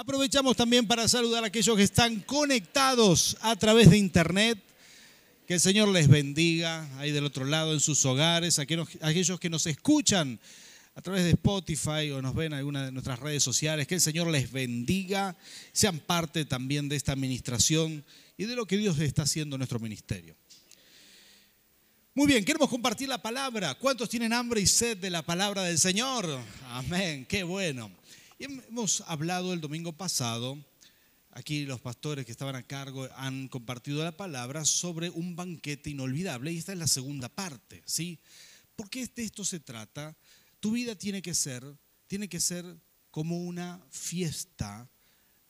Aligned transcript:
Aprovechamos 0.00 0.56
también 0.56 0.86
para 0.86 1.08
saludar 1.08 1.42
a 1.42 1.48
aquellos 1.48 1.76
que 1.76 1.82
están 1.82 2.20
conectados 2.20 3.36
a 3.40 3.56
través 3.56 3.90
de 3.90 3.98
internet. 3.98 4.56
Que 5.44 5.54
el 5.54 5.60
Señor 5.60 5.88
les 5.88 6.06
bendiga 6.06 6.88
ahí 7.00 7.10
del 7.10 7.24
otro 7.24 7.44
lado 7.44 7.72
en 7.72 7.80
sus 7.80 8.04
hogares, 8.04 8.60
aquellos 8.60 9.40
que 9.40 9.50
nos 9.50 9.66
escuchan 9.66 10.38
a 10.94 11.02
través 11.02 11.24
de 11.24 11.30
Spotify 11.30 12.12
o 12.12 12.22
nos 12.22 12.32
ven 12.36 12.52
en 12.52 12.58
alguna 12.60 12.84
de 12.84 12.92
nuestras 12.92 13.18
redes 13.18 13.42
sociales. 13.42 13.88
Que 13.88 13.96
el 13.96 14.00
Señor 14.00 14.28
les 14.28 14.52
bendiga, 14.52 15.36
sean 15.72 15.98
parte 15.98 16.44
también 16.44 16.88
de 16.88 16.94
esta 16.94 17.10
administración 17.10 18.04
y 18.36 18.44
de 18.44 18.54
lo 18.54 18.66
que 18.66 18.76
Dios 18.76 19.00
está 19.00 19.22
haciendo 19.22 19.56
en 19.56 19.58
nuestro 19.58 19.80
ministerio. 19.80 20.36
Muy 22.14 22.28
bien, 22.28 22.44
queremos 22.44 22.68
compartir 22.68 23.08
la 23.08 23.20
palabra. 23.20 23.74
¿Cuántos 23.74 24.08
tienen 24.08 24.32
hambre 24.32 24.60
y 24.60 24.66
sed 24.68 24.98
de 24.98 25.10
la 25.10 25.22
palabra 25.22 25.64
del 25.64 25.80
Señor? 25.80 26.38
Amén, 26.68 27.26
qué 27.28 27.42
bueno. 27.42 27.90
Hemos 28.38 29.02
hablado 29.02 29.52
el 29.52 29.60
domingo 29.60 29.92
pasado, 29.92 30.58
aquí 31.32 31.64
los 31.64 31.80
pastores 31.80 32.24
que 32.24 32.32
estaban 32.32 32.56
a 32.56 32.66
cargo 32.66 33.08
han 33.16 33.48
compartido 33.48 34.02
la 34.04 34.16
palabra 34.16 34.64
sobre 34.64 35.10
un 35.10 35.36
banquete 35.36 35.90
inolvidable 35.90 36.52
y 36.52 36.58
esta 36.58 36.72
es 36.72 36.78
la 36.78 36.86
segunda 36.86 37.28
parte, 37.28 37.82
¿sí? 37.84 38.18
Porque 38.76 39.06
de 39.06 39.24
esto 39.24 39.44
se 39.44 39.60
trata. 39.60 40.16
Tu 40.60 40.72
vida 40.72 40.94
tiene 40.94 41.20
que 41.20 41.34
ser, 41.34 41.64
tiene 42.06 42.28
que 42.28 42.40
ser 42.40 42.64
como 43.10 43.38
una 43.38 43.80
fiesta, 43.90 44.88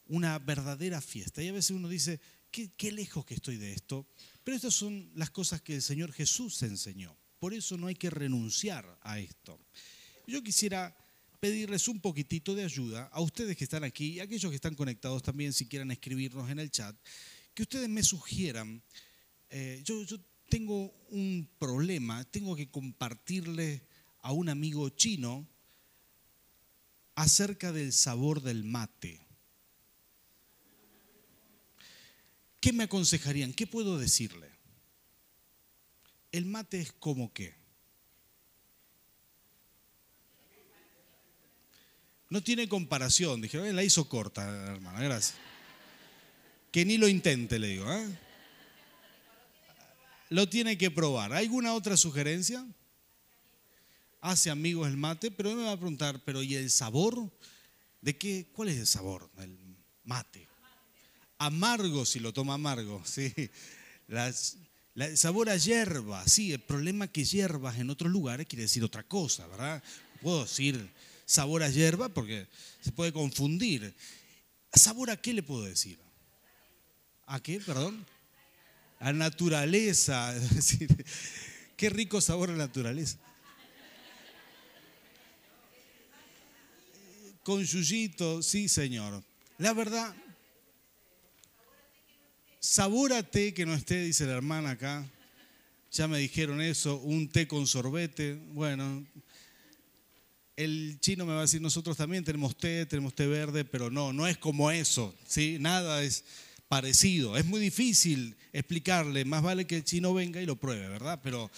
una 0.06 0.38
verdadera 0.38 1.00
fiesta. 1.00 1.42
Y 1.42 1.48
a 1.48 1.52
veces 1.52 1.72
uno 1.72 1.88
dice, 1.88 2.20
qué, 2.50 2.70
qué 2.76 2.90
lejos 2.92 3.26
que 3.26 3.34
estoy 3.34 3.58
de 3.58 3.72
esto. 3.72 4.06
Pero 4.44 4.56
estas 4.56 4.74
son 4.74 5.10
las 5.14 5.30
cosas 5.30 5.60
que 5.60 5.74
el 5.74 5.82
Señor 5.82 6.12
Jesús 6.12 6.62
enseñó. 6.62 7.14
Por 7.38 7.52
eso 7.52 7.76
no 7.76 7.86
hay 7.86 7.94
que 7.94 8.10
renunciar 8.10 8.98
a 9.02 9.18
esto. 9.18 9.58
Yo 10.26 10.42
quisiera 10.42 10.96
pedirles 11.40 11.88
un 11.88 12.00
poquitito 12.00 12.54
de 12.54 12.64
ayuda 12.64 13.08
a 13.12 13.20
ustedes 13.20 13.56
que 13.56 13.64
están 13.64 13.84
aquí 13.84 14.14
y 14.14 14.20
a 14.20 14.24
aquellos 14.24 14.50
que 14.50 14.56
están 14.56 14.74
conectados 14.74 15.22
también, 15.22 15.52
si 15.52 15.66
quieran 15.66 15.90
escribirnos 15.90 16.50
en 16.50 16.58
el 16.58 16.70
chat, 16.70 16.96
que 17.54 17.62
ustedes 17.62 17.88
me 17.88 18.02
sugieran. 18.02 18.82
Eh, 19.50 19.82
yo, 19.84 20.02
yo 20.02 20.18
tengo 20.48 20.92
un 21.10 21.48
problema, 21.58 22.24
tengo 22.24 22.56
que 22.56 22.70
compartirle 22.70 23.82
a 24.20 24.32
un 24.32 24.48
amigo 24.48 24.88
chino 24.90 25.46
acerca 27.14 27.72
del 27.72 27.92
sabor 27.92 28.42
del 28.42 28.64
mate. 28.64 29.20
¿Qué 32.60 32.72
me 32.72 32.84
aconsejarían? 32.84 33.52
¿Qué 33.52 33.66
puedo 33.66 33.98
decirle? 33.98 34.50
El 36.32 36.44
mate 36.44 36.80
es 36.80 36.92
como 36.92 37.32
qué. 37.32 37.54
No 42.30 42.42
tiene 42.42 42.68
comparación. 42.68 43.40
Dije, 43.40 43.72
la 43.72 43.82
hizo 43.82 44.08
corta, 44.08 44.48
hermana, 44.72 45.00
gracias. 45.00 45.38
Que 46.70 46.84
ni 46.84 46.98
lo 46.98 47.08
intente, 47.08 47.58
le 47.58 47.68
digo. 47.68 47.90
¿eh? 47.92 48.06
Lo 50.30 50.48
tiene 50.48 50.76
que 50.76 50.90
probar. 50.90 51.32
¿Alguna 51.32 51.74
otra 51.74 51.96
sugerencia? 51.96 52.66
Hace 54.20 54.50
amigos 54.50 54.88
el 54.88 54.96
mate, 54.96 55.30
pero 55.30 55.54
me 55.54 55.64
va 55.64 55.72
a 55.72 55.76
preguntar, 55.76 56.20
pero 56.24 56.42
¿y 56.42 56.54
el 56.54 56.70
sabor? 56.70 57.30
¿De 58.00 58.16
qué? 58.16 58.46
¿Cuál 58.52 58.68
es 58.68 58.78
el 58.78 58.86
sabor 58.86 59.30
del 59.34 59.56
mate? 60.04 60.48
amargo 61.38 62.04
si 62.04 62.18
lo 62.18 62.32
toma 62.32 62.54
amargo, 62.54 63.02
¿sí? 63.06 63.32
el 64.08 65.16
sabor 65.16 65.48
a 65.48 65.56
hierba, 65.56 66.26
sí, 66.26 66.52
el 66.52 66.60
problema 66.60 67.06
que 67.06 67.24
hierbas 67.24 67.78
en 67.78 67.90
otros 67.90 68.10
lugares 68.10 68.46
quiere 68.46 68.62
decir 68.62 68.82
otra 68.84 69.04
cosa, 69.04 69.46
¿verdad? 69.46 69.82
Puedo 70.20 70.42
decir 70.42 70.90
sabor 71.28 71.62
a 71.62 71.68
hierba 71.68 72.08
porque 72.08 72.48
se 72.80 72.90
puede 72.90 73.12
confundir. 73.12 73.94
¿Sabor 74.72 75.10
a 75.10 75.16
qué 75.16 75.34
le 75.34 75.42
puedo 75.42 75.64
decir? 75.64 75.98
¿A 77.26 77.40
qué, 77.40 77.60
perdón? 77.60 78.06
A 78.98 79.12
naturaleza, 79.12 80.34
qué 81.76 81.90
rico 81.90 82.20
sabor 82.22 82.50
a 82.50 82.54
naturaleza. 82.54 83.18
Con 87.42 87.62
yuyito, 87.62 88.42
sí, 88.42 88.68
señor. 88.68 89.22
La 89.58 89.74
verdad, 89.74 90.14
Sabor 92.60 93.12
a 93.12 93.22
té 93.22 93.54
que 93.54 93.64
no 93.64 93.72
esté, 93.72 94.02
dice 94.02 94.26
la 94.26 94.32
hermana 94.32 94.70
acá. 94.70 95.06
Ya 95.92 96.08
me 96.08 96.18
dijeron 96.18 96.60
eso, 96.60 96.96
un 96.96 97.28
té 97.28 97.46
con 97.46 97.66
sorbete. 97.66 98.34
Bueno, 98.52 99.06
el 100.58 100.98
chino 100.98 101.24
me 101.24 101.34
va 101.34 101.38
a 101.38 101.42
decir, 101.42 101.62
nosotros 101.62 101.96
también 101.96 102.24
tenemos 102.24 102.58
té, 102.58 102.84
tenemos 102.84 103.14
té 103.14 103.28
verde, 103.28 103.64
pero 103.64 103.90
no, 103.90 104.12
no 104.12 104.26
es 104.26 104.38
como 104.38 104.72
eso, 104.72 105.14
¿sí? 105.24 105.56
Nada 105.60 106.02
es 106.02 106.24
parecido. 106.66 107.36
Es 107.36 107.44
muy 107.44 107.60
difícil 107.60 108.36
explicarle, 108.52 109.24
más 109.24 109.40
vale 109.40 109.68
que 109.68 109.76
el 109.76 109.84
chino 109.84 110.12
venga 110.12 110.42
y 110.42 110.46
lo 110.46 110.56
pruebe, 110.56 110.88
¿verdad? 110.88 111.20
Pero 111.22 111.48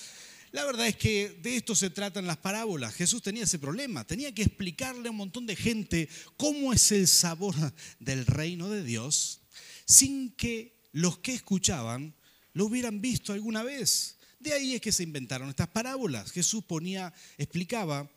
la 0.52 0.66
verdad 0.66 0.86
es 0.86 0.96
que 0.96 1.38
de 1.42 1.56
esto 1.56 1.74
se 1.74 1.88
tratan 1.88 2.26
las 2.26 2.36
parábolas. 2.36 2.94
Jesús 2.94 3.22
tenía 3.22 3.44
ese 3.44 3.58
problema, 3.58 4.06
tenía 4.06 4.34
que 4.34 4.42
explicarle 4.42 5.08
a 5.08 5.12
un 5.12 5.16
montón 5.16 5.46
de 5.46 5.56
gente 5.56 6.06
cómo 6.36 6.70
es 6.70 6.92
el 6.92 7.08
sabor 7.08 7.54
del 8.00 8.26
reino 8.26 8.68
de 8.68 8.84
Dios 8.84 9.40
sin 9.86 10.30
que 10.32 10.76
los 10.92 11.16
que 11.20 11.32
escuchaban 11.32 12.14
lo 12.52 12.66
hubieran 12.66 13.00
visto 13.00 13.32
alguna 13.32 13.62
vez. 13.62 14.18
De 14.38 14.52
ahí 14.52 14.74
es 14.74 14.82
que 14.82 14.92
se 14.92 15.04
inventaron 15.04 15.48
estas 15.48 15.68
parábolas. 15.68 16.32
Jesús 16.32 16.62
ponía, 16.64 17.14
explicaba 17.38 18.10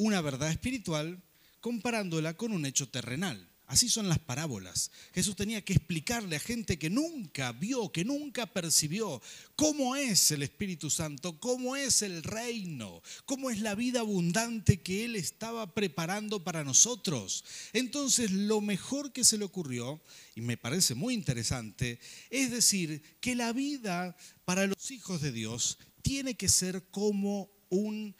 una 0.00 0.22
verdad 0.22 0.50
espiritual 0.50 1.22
comparándola 1.60 2.34
con 2.34 2.52
un 2.52 2.64
hecho 2.64 2.88
terrenal. 2.88 3.46
Así 3.66 3.88
son 3.88 4.08
las 4.08 4.18
parábolas. 4.18 4.90
Jesús 5.12 5.36
tenía 5.36 5.62
que 5.62 5.74
explicarle 5.74 6.36
a 6.36 6.40
gente 6.40 6.78
que 6.78 6.88
nunca 6.88 7.52
vio, 7.52 7.92
que 7.92 8.04
nunca 8.04 8.46
percibió 8.46 9.20
cómo 9.56 9.94
es 9.94 10.30
el 10.30 10.42
Espíritu 10.42 10.88
Santo, 10.90 11.38
cómo 11.38 11.76
es 11.76 12.00
el 12.00 12.22
reino, 12.22 13.02
cómo 13.26 13.50
es 13.50 13.60
la 13.60 13.74
vida 13.74 14.00
abundante 14.00 14.80
que 14.80 15.04
Él 15.04 15.16
estaba 15.16 15.72
preparando 15.74 16.42
para 16.42 16.64
nosotros. 16.64 17.44
Entonces 17.74 18.32
lo 18.32 18.62
mejor 18.62 19.12
que 19.12 19.22
se 19.22 19.38
le 19.38 19.44
ocurrió, 19.44 20.02
y 20.34 20.40
me 20.40 20.56
parece 20.56 20.94
muy 20.94 21.12
interesante, 21.12 22.00
es 22.30 22.50
decir, 22.50 23.02
que 23.20 23.36
la 23.36 23.52
vida 23.52 24.16
para 24.46 24.66
los 24.66 24.90
hijos 24.90 25.20
de 25.20 25.30
Dios 25.30 25.78
tiene 26.02 26.34
que 26.34 26.48
ser 26.48 26.84
como 26.90 27.50
un, 27.68 28.16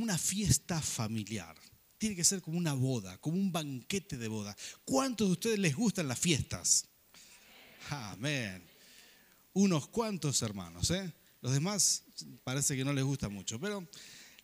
una 0.00 0.16
fiesta 0.16 0.80
familiar 0.80 1.56
tiene 1.98 2.16
que 2.16 2.24
ser 2.24 2.42
como 2.42 2.58
una 2.58 2.72
boda, 2.74 3.18
como 3.18 3.36
un 3.36 3.52
banquete 3.52 4.16
de 4.16 4.26
boda. 4.26 4.56
¿Cuántos 4.84 5.28
de 5.28 5.32
ustedes 5.32 5.58
les 5.58 5.76
gustan 5.76 6.08
las 6.08 6.18
fiestas? 6.18 6.86
Amén. 7.90 8.64
Unos 9.52 9.86
cuantos 9.88 10.42
hermanos, 10.42 10.90
¿eh? 10.90 11.12
Los 11.40 11.52
demás 11.52 12.04
parece 12.42 12.76
que 12.76 12.84
no 12.84 12.92
les 12.92 13.04
gusta 13.04 13.28
mucho, 13.28 13.60
pero 13.60 13.86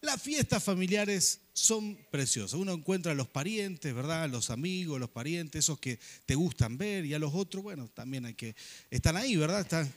las 0.01 0.23
fiestas 0.23 0.63
familiares 0.63 1.41
son 1.53 1.99
preciosas. 2.11 2.59
Uno 2.59 2.73
encuentra 2.73 3.11
a 3.11 3.15
los 3.17 3.27
parientes, 3.27 3.93
¿verdad? 3.93 4.29
Los 4.29 4.51
amigos, 4.51 5.01
los 5.01 5.11
parientes, 5.11 5.65
esos 5.65 5.81
que 5.81 5.99
te 6.27 6.37
gustan 6.37 6.79
ver, 6.79 7.05
y 7.05 7.15
a 7.15 7.19
los 7.19 7.35
otros, 7.35 7.65
bueno, 7.65 7.89
también 7.89 8.25
hay 8.25 8.35
que. 8.35 8.55
Están 8.91 9.17
ahí, 9.17 9.35
¿verdad? 9.37 9.63
Están. 9.63 9.93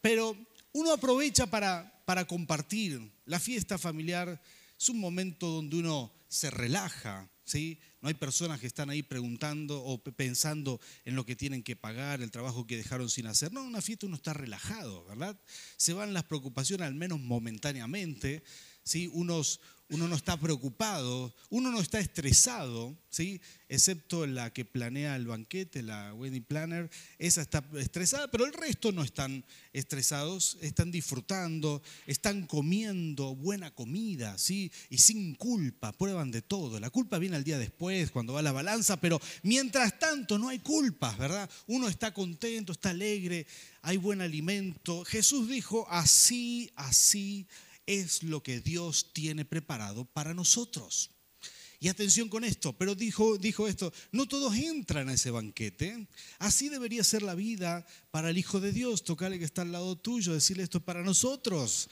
Pero 0.00 0.36
uno 0.76 0.92
aprovecha 0.92 1.46
para, 1.46 2.02
para 2.04 2.26
compartir. 2.26 3.10
La 3.24 3.40
fiesta 3.40 3.78
familiar 3.78 4.40
es 4.78 4.88
un 4.90 5.00
momento 5.00 5.46
donde 5.46 5.78
uno 5.78 6.12
se 6.28 6.50
relaja, 6.50 7.30
¿sí? 7.46 7.80
No 8.02 8.08
hay 8.08 8.14
personas 8.14 8.60
que 8.60 8.66
están 8.66 8.90
ahí 8.90 9.02
preguntando 9.02 9.82
o 9.82 9.96
pensando 9.98 10.78
en 11.06 11.16
lo 11.16 11.24
que 11.24 11.34
tienen 11.34 11.62
que 11.62 11.76
pagar, 11.76 12.20
el 12.20 12.30
trabajo 12.30 12.66
que 12.66 12.76
dejaron 12.76 13.08
sin 13.08 13.26
hacer. 13.26 13.54
No, 13.54 13.64
una 13.64 13.80
fiesta 13.80 14.04
uno 14.04 14.16
está 14.16 14.34
relajado, 14.34 15.02
¿verdad? 15.06 15.40
Se 15.78 15.94
van 15.94 16.12
las 16.12 16.24
preocupaciones 16.24 16.86
al 16.86 16.94
menos 16.94 17.20
momentáneamente, 17.20 18.44
¿sí? 18.82 19.08
Unos, 19.14 19.60
uno 19.88 20.08
no 20.08 20.16
está 20.16 20.36
preocupado, 20.36 21.32
uno 21.48 21.70
no 21.70 21.80
está 21.80 22.00
estresado, 22.00 22.96
¿sí? 23.08 23.40
excepto 23.68 24.26
la 24.26 24.52
que 24.52 24.64
planea 24.64 25.14
el 25.14 25.26
banquete, 25.26 25.82
la 25.82 26.12
wedding 26.14 26.42
planner, 26.42 26.90
esa 27.18 27.42
está 27.42 27.64
estresada, 27.76 28.28
pero 28.28 28.46
el 28.46 28.52
resto 28.52 28.90
no 28.90 29.02
están 29.04 29.44
estresados, 29.72 30.58
están 30.60 30.90
disfrutando, 30.90 31.82
están 32.06 32.46
comiendo 32.46 33.36
buena 33.36 33.70
comida, 33.72 34.36
¿sí? 34.38 34.72
y 34.90 34.98
sin 34.98 35.34
culpa, 35.36 35.92
prueban 35.92 36.32
de 36.32 36.42
todo. 36.42 36.80
La 36.80 36.90
culpa 36.90 37.18
viene 37.18 37.36
al 37.36 37.44
día 37.44 37.58
después, 37.58 38.10
cuando 38.10 38.32
va 38.32 38.42
la 38.42 38.52
balanza, 38.52 39.00
pero 39.00 39.20
mientras 39.42 39.98
tanto 40.00 40.36
no 40.36 40.48
hay 40.48 40.58
culpas, 40.58 41.16
¿verdad? 41.16 41.48
Uno 41.68 41.88
está 41.88 42.12
contento, 42.12 42.72
está 42.72 42.90
alegre, 42.90 43.46
hay 43.82 43.98
buen 43.98 44.20
alimento. 44.20 45.04
Jesús 45.04 45.48
dijo, 45.48 45.86
así, 45.88 46.72
así 46.74 47.46
es 47.86 48.22
lo 48.22 48.42
que 48.42 48.60
Dios 48.60 49.12
tiene 49.12 49.44
preparado 49.44 50.04
para 50.04 50.34
nosotros. 50.34 51.10
Y 51.78 51.88
atención 51.88 52.28
con 52.28 52.42
esto, 52.42 52.72
pero 52.72 52.94
dijo, 52.94 53.36
dijo 53.36 53.68
esto, 53.68 53.92
no 54.10 54.26
todos 54.26 54.54
entran 54.56 55.08
a 55.08 55.12
ese 55.14 55.30
banquete. 55.30 56.08
Así 56.38 56.68
debería 56.68 57.04
ser 57.04 57.22
la 57.22 57.34
vida 57.34 57.86
para 58.10 58.30
el 58.30 58.38
Hijo 58.38 58.60
de 58.60 58.72
Dios, 58.72 59.04
tocarle 59.04 59.38
que 59.38 59.44
está 59.44 59.62
al 59.62 59.72
lado 59.72 59.96
tuyo, 59.96 60.32
decirle 60.32 60.62
esto 60.62 60.80
para 60.80 61.02
nosotros. 61.02 61.88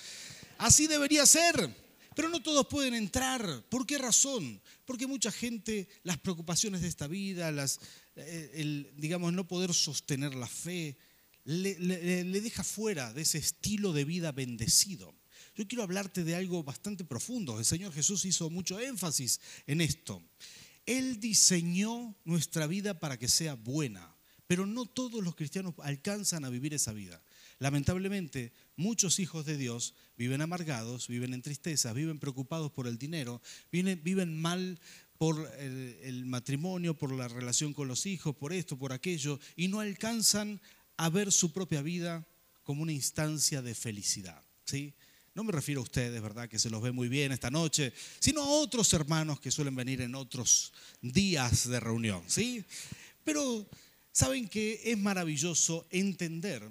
Así 0.58 0.86
debería 0.86 1.26
ser. 1.26 1.84
Pero 2.16 2.28
no 2.28 2.42
todos 2.42 2.66
pueden 2.68 2.94
entrar. 2.94 3.64
¿Por 3.68 3.86
qué 3.86 3.98
razón? 3.98 4.62
Porque 4.84 5.06
mucha 5.06 5.32
gente, 5.32 5.88
las 6.04 6.16
preocupaciones 6.18 6.80
de 6.80 6.88
esta 6.88 7.08
vida, 7.08 7.50
las, 7.50 7.80
eh, 8.16 8.52
el, 8.54 8.92
digamos, 8.96 9.32
no 9.32 9.46
poder 9.48 9.74
sostener 9.74 10.34
la 10.34 10.46
fe, 10.46 10.96
le, 11.44 11.78
le 11.78 12.40
deja 12.40 12.64
fuera 12.64 13.12
de 13.12 13.22
ese 13.22 13.38
estilo 13.38 13.92
de 13.92 14.04
vida 14.04 14.32
bendecido. 14.32 15.12
Yo 15.56 15.68
quiero 15.68 15.84
hablarte 15.84 16.24
de 16.24 16.34
algo 16.34 16.62
bastante 16.64 17.04
profundo. 17.04 17.58
El 17.58 17.64
Señor 17.64 17.92
Jesús 17.92 18.24
hizo 18.24 18.50
mucho 18.50 18.80
énfasis 18.80 19.40
en 19.66 19.80
esto. 19.80 20.22
Él 20.86 21.20
diseñó 21.20 22.14
nuestra 22.24 22.66
vida 22.66 22.98
para 22.98 23.18
que 23.18 23.28
sea 23.28 23.54
buena, 23.54 24.14
pero 24.46 24.66
no 24.66 24.84
todos 24.84 25.22
los 25.22 25.34
cristianos 25.34 25.74
alcanzan 25.82 26.44
a 26.44 26.50
vivir 26.50 26.74
esa 26.74 26.92
vida. 26.92 27.22
Lamentablemente, 27.58 28.52
muchos 28.76 29.18
hijos 29.20 29.46
de 29.46 29.56
Dios 29.56 29.94
viven 30.18 30.42
amargados, 30.42 31.08
viven 31.08 31.34
en 31.34 31.42
tristeza, 31.42 31.92
viven 31.92 32.18
preocupados 32.18 32.72
por 32.72 32.86
el 32.86 32.98
dinero, 32.98 33.40
viven, 33.70 34.36
mal 34.36 34.78
por 35.18 35.50
el, 35.58 36.26
matrimonio, 36.26 36.94
por 36.98 37.12
la 37.12 37.28
relación 37.28 37.72
con 37.72 37.88
los 37.88 38.06
hijos, 38.06 38.34
por 38.36 38.52
esto, 38.52 38.76
por 38.76 38.92
aquello, 38.92 39.38
y 39.56 39.68
no 39.68 39.80
alcanzan 39.80 40.60
a 40.96 41.08
ver 41.08 41.32
su 41.32 41.52
propia 41.52 41.80
vida 41.80 42.26
como 42.64 42.82
una 42.82 42.92
instancia 42.92 43.62
de 43.62 43.74
felicidad. 43.74 44.42
¿sí? 44.64 44.94
No 45.34 45.42
me 45.42 45.50
refiero 45.50 45.80
a 45.80 45.84
ustedes, 45.84 46.22
¿verdad? 46.22 46.48
Que 46.48 46.60
se 46.60 46.70
los 46.70 46.80
ve 46.80 46.92
muy 46.92 47.08
bien 47.08 47.32
esta 47.32 47.50
noche, 47.50 47.92
sino 48.20 48.42
a 48.42 48.48
otros 48.48 48.92
hermanos 48.92 49.40
que 49.40 49.50
suelen 49.50 49.74
venir 49.74 50.00
en 50.00 50.14
otros 50.14 50.72
días 51.02 51.68
de 51.68 51.80
reunión, 51.80 52.22
¿sí? 52.28 52.64
Pero 53.24 53.68
saben 54.12 54.48
que 54.48 54.80
es 54.84 54.96
maravilloso 54.96 55.88
entender 55.90 56.62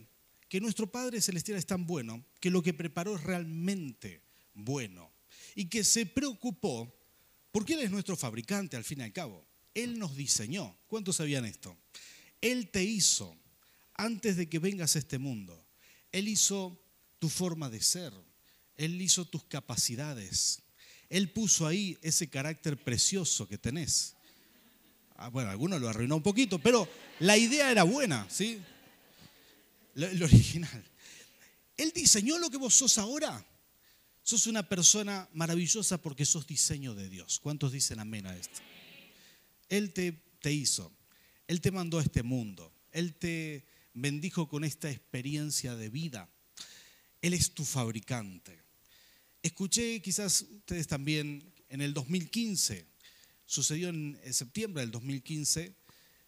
que 0.47 0.61
nuestro 0.61 0.89
Padre 0.89 1.19
Celestial 1.19 1.57
es 1.57 1.65
tan 1.65 1.85
bueno 1.85 2.23
que 2.39 2.49
lo 2.49 2.61
que 2.61 2.73
preparó 2.73 3.15
es 3.15 3.23
realmente 3.23 4.21
bueno 4.53 5.11
y 5.55 5.65
que 5.65 5.83
se 5.83 6.05
preocupó 6.05 6.93
porque 7.51 7.73
Él 7.73 7.81
es 7.81 7.91
nuestro 7.91 8.15
fabricante 8.15 8.77
al 8.77 8.85
fin 8.85 9.01
y 9.01 9.03
al 9.03 9.11
cabo. 9.11 9.45
Él 9.73 9.99
nos 9.99 10.15
diseñó. 10.15 10.77
¿Cuántos 10.87 11.17
sabían 11.17 11.45
esto? 11.45 11.77
Él 12.39 12.69
te 12.69 12.83
hizo 12.83 13.35
antes 13.95 14.37
de 14.37 14.47
que 14.47 14.59
vengas 14.59 14.95
a 14.95 14.99
este 14.99 15.17
mundo. 15.17 15.65
Él 16.11 16.27
hizo 16.27 16.81
tu 17.19 17.29
forma 17.29 17.69
de 17.69 17.81
ser. 17.81 18.13
Él 18.83 19.01
hizo 19.01 19.23
tus 19.23 19.45
capacidades. 19.45 20.61
Él 21.09 21.31
puso 21.31 21.65
ahí 21.65 21.97
ese 22.01 22.29
carácter 22.29 22.75
precioso 22.75 23.47
que 23.47 23.57
tenés. 23.57 24.13
Ah, 25.15 25.29
bueno, 25.29 25.51
alguno 25.51 25.79
lo 25.79 25.87
arruinó 25.87 26.17
un 26.17 26.21
poquito, 26.21 26.59
pero 26.59 26.89
la 27.19 27.37
idea 27.37 27.71
era 27.71 27.83
buena, 27.83 28.27
¿sí? 28.29 28.59
El 29.95 30.21
original. 30.21 30.83
Él 31.77 31.93
diseñó 31.95 32.37
lo 32.39 32.49
que 32.49 32.57
vos 32.57 32.73
sos 32.73 32.97
ahora. 32.97 33.45
Sos 34.21 34.47
una 34.47 34.67
persona 34.67 35.29
maravillosa 35.33 35.97
porque 35.97 36.25
sos 36.25 36.45
diseño 36.45 36.93
de 36.93 37.09
Dios. 37.09 37.39
¿Cuántos 37.39 37.71
dicen 37.71 38.01
amén 38.01 38.25
a 38.25 38.35
esto? 38.35 38.59
Él 39.69 39.93
te, 39.93 40.11
te 40.41 40.51
hizo. 40.51 40.91
Él 41.47 41.61
te 41.61 41.71
mandó 41.71 41.99
a 41.99 42.03
este 42.03 42.21
mundo. 42.21 42.73
Él 42.91 43.15
te 43.15 43.65
bendijo 43.93 44.49
con 44.49 44.65
esta 44.65 44.91
experiencia 44.91 45.73
de 45.77 45.87
vida. 45.87 46.29
Él 47.21 47.33
es 47.33 47.53
tu 47.53 47.63
fabricante. 47.63 48.62
Escuché, 49.43 50.01
quizás 50.01 50.43
ustedes 50.49 50.87
también, 50.87 51.43
en 51.67 51.81
el 51.81 51.93
2015, 51.93 52.87
sucedió 53.45 53.89
en 53.89 54.17
septiembre 54.31 54.83
del 54.83 54.91
2015, 54.91 55.75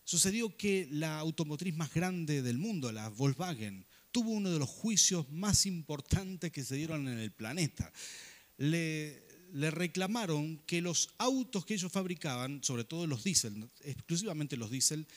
sucedió 0.04 0.58
que 0.58 0.90
la 0.92 1.20
automotriz 1.20 1.74
más 1.78 1.94
grande 1.94 2.42
del 2.42 2.58
mundo, 2.58 2.92
la 2.92 3.08
Volkswagen, 3.08 3.86
tuvo 4.12 4.32
uno 4.32 4.52
de 4.52 4.60
los 4.60 4.68
juicios 4.68 5.32
más 5.32 5.66
importantes 5.66 6.52
que 6.52 6.66
se 6.66 6.76
dieron 6.76 7.08
en 7.08 7.18
el 7.18 7.32
planeta. 7.32 7.90
Le, 8.58 9.24
le 9.54 9.72
reclamaron 9.72 10.58
que 10.66 10.82
los 10.82 11.08
autos 11.18 11.66
que 11.66 11.76
ellos 11.76 11.94
fabricaban, 11.94 12.66
sobre 12.66 12.84
todo 12.84 13.08
los 13.08 13.24
diésel, 13.24 13.70
exclusivamente 13.80 14.58
los 14.58 14.72
diésel, 14.72 15.08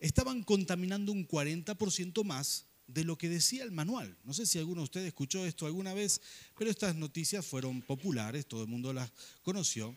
estaban 0.00 0.42
contaminando 0.42 1.12
un 1.12 1.28
40% 1.28 2.24
más 2.24 2.66
de 2.86 3.04
lo 3.04 3.16
que 3.16 3.28
decía 3.28 3.64
el 3.64 3.72
manual. 3.72 4.16
No 4.24 4.32
sé 4.32 4.46
si 4.46 4.58
alguno 4.58 4.80
de 4.80 4.84
ustedes 4.84 5.06
escuchó 5.08 5.44
esto 5.44 5.66
alguna 5.66 5.94
vez, 5.94 6.20
pero 6.56 6.70
estas 6.70 6.94
noticias 6.94 7.44
fueron 7.44 7.82
populares, 7.82 8.46
todo 8.46 8.62
el 8.62 8.68
mundo 8.68 8.92
las 8.92 9.12
conoció. 9.42 9.96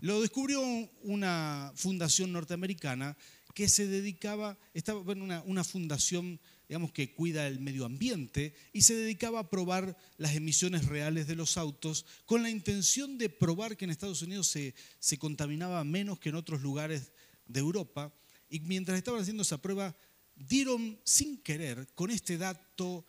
Lo 0.00 0.20
descubrió 0.20 0.62
una 1.02 1.72
fundación 1.74 2.32
norteamericana 2.32 3.16
que 3.54 3.68
se 3.68 3.86
dedicaba, 3.86 4.56
estaba 4.74 5.00
bueno, 5.00 5.24
una, 5.24 5.42
una 5.42 5.64
fundación 5.64 6.38
digamos, 6.68 6.92
que 6.92 7.14
cuida 7.14 7.46
el 7.46 7.60
medio 7.60 7.86
ambiente 7.86 8.54
y 8.72 8.82
se 8.82 8.94
dedicaba 8.94 9.40
a 9.40 9.50
probar 9.50 9.96
las 10.18 10.36
emisiones 10.36 10.84
reales 10.84 11.26
de 11.26 11.34
los 11.34 11.56
autos 11.56 12.04
con 12.26 12.42
la 12.42 12.50
intención 12.50 13.16
de 13.16 13.30
probar 13.30 13.76
que 13.76 13.86
en 13.86 13.90
Estados 13.90 14.20
Unidos 14.20 14.48
se, 14.48 14.74
se 14.98 15.18
contaminaba 15.18 15.82
menos 15.84 16.18
que 16.18 16.28
en 16.28 16.34
otros 16.34 16.60
lugares 16.60 17.12
de 17.46 17.60
Europa. 17.60 18.12
Y 18.50 18.60
mientras 18.60 18.98
estaban 18.98 19.22
haciendo 19.22 19.42
esa 19.42 19.60
prueba, 19.62 19.96
dieron 20.38 20.98
sin 21.04 21.38
querer 21.38 21.88
con 21.94 22.10
este 22.10 22.38
dato 22.38 23.04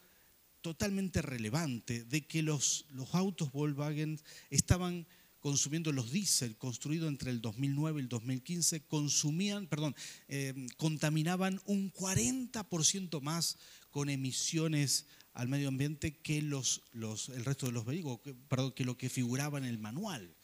totalmente 0.62 1.22
relevante 1.22 2.04
de 2.04 2.26
que 2.26 2.42
los, 2.42 2.86
los 2.92 3.14
autos 3.16 3.52
Volkswagen 3.52 4.20
estaban 4.50 5.08
consumiendo 5.40 5.92
los 5.92 6.12
diésel 6.12 6.58
construidos 6.58 7.08
entre 7.08 7.32
el 7.32 7.42
2009 7.42 8.00
y 8.00 8.04
el 8.04 8.10
2015, 8.10 8.82
consumían, 8.82 9.68
perdón, 9.68 9.96
eh, 10.28 10.54
contaminaban 10.78 11.62
un 11.66 11.94
40% 11.94 13.22
más 13.22 13.58
con 13.90 14.10
emisiones 14.10 15.06
al 15.34 15.48
medio 15.48 15.70
ambiente 15.70 16.18
que 16.18 16.42
los, 16.42 16.82
los, 16.92 17.30
el 17.30 17.46
resto 17.46 17.68
de 17.68 17.72
los 17.72 17.86
vehículos, 17.86 18.20
perdón, 18.50 18.74
que 18.74 18.84
lo 18.84 18.98
que 18.98 19.10
figuraba 19.10 19.58
en 19.58 19.66
el 19.66 19.78
manual. 19.78 20.36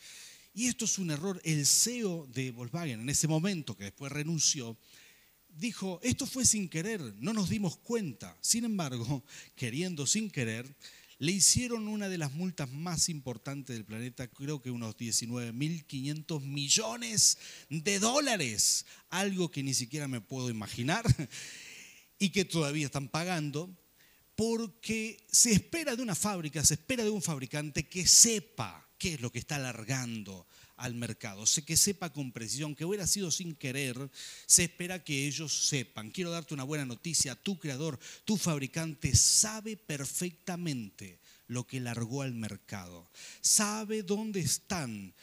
Y 0.54 0.68
esto 0.68 0.86
es 0.86 0.98
un 0.98 1.12
error. 1.12 1.42
El 1.44 1.66
CEO 1.66 2.28
de 2.28 2.52
Volkswagen, 2.52 3.02
en 3.02 3.10
ese 3.10 3.28
momento, 3.28 3.76
que 3.76 3.86
después 3.86 4.12
renunció, 4.12 4.78
dijo, 5.56 6.00
esto 6.04 6.25
fue 6.25 6.46
sin 6.46 6.69
querer, 6.69 7.02
no 7.19 7.34
nos 7.34 7.50
dimos 7.50 7.78
cuenta. 7.78 8.38
Sin 8.42 8.66
embargo, 8.66 9.24
queriendo 9.56 10.06
sin 10.06 10.30
querer, 10.30 10.75
le 11.18 11.31
hicieron 11.31 11.88
una 11.88 12.10
de 12.10 12.18
las 12.18 12.34
multas 12.34 12.69
más 12.72 13.07
importantes 13.07 13.75
del 13.75 13.86
planeta, 13.86 14.28
creo 14.28 14.62
que 14.62 14.69
unos 14.69 14.98
19.500 14.98 16.42
millones 16.42 17.38
de 17.69 18.00
dólares, 18.00 18.86
algo 19.10 19.50
que 19.50 19.63
ni 19.63 19.74
siquiera 19.74 20.07
me 20.07 20.19
puedo 20.19 20.50
imaginar 20.50 21.06
y 22.19 22.30
que 22.30 22.44
todavía 22.44 22.88
están 22.88 23.08
pagando, 23.08 23.74
porque 24.36 25.25
se 25.31 25.54
espera 25.54 25.96
de 25.96 26.04
una 26.04 26.16
fábrica, 26.16 26.66
se 26.66 26.74
espera 26.74 27.06
de 27.06 27.10
un 27.10 27.22
fabricante 27.22 27.88
que 27.88 28.06
sepa 28.06 28.90
qué 28.98 29.13
es 29.13 29.22
lo 29.22 29.31
que 29.31 29.40
está 29.40 29.56
alargando 29.56 30.46
al 30.77 30.94
mercado, 30.94 31.45
sé 31.45 31.63
que 31.63 31.77
sepa 31.77 32.12
con 32.12 32.31
precisión, 32.31 32.75
que 32.75 32.86
hubiera 32.86 33.07
sido 33.07 33.31
sin 33.31 33.56
querer, 33.56 34.10
se 34.45 34.63
espera 34.63 35.04
que 35.04 35.25
ellos 35.25 35.68
sepan. 35.68 36.12
Quiero 36.12 36.31
darte 36.31 36.54
una 36.54 36.63
buena 36.63 36.86
noticia, 36.86 37.36
tu 37.36 37.58
creador, 37.58 38.00
tu 38.25 38.38
fabricante 38.38 39.15
sabe 39.15 39.77
perfectamente 39.77 41.20
lo 41.48 41.65
que 41.65 41.79
largó 41.79 42.22
al 42.22 42.34
mercado, 42.34 43.10
sabe 43.41 44.03
dónde 44.03 44.39
están 44.39 45.13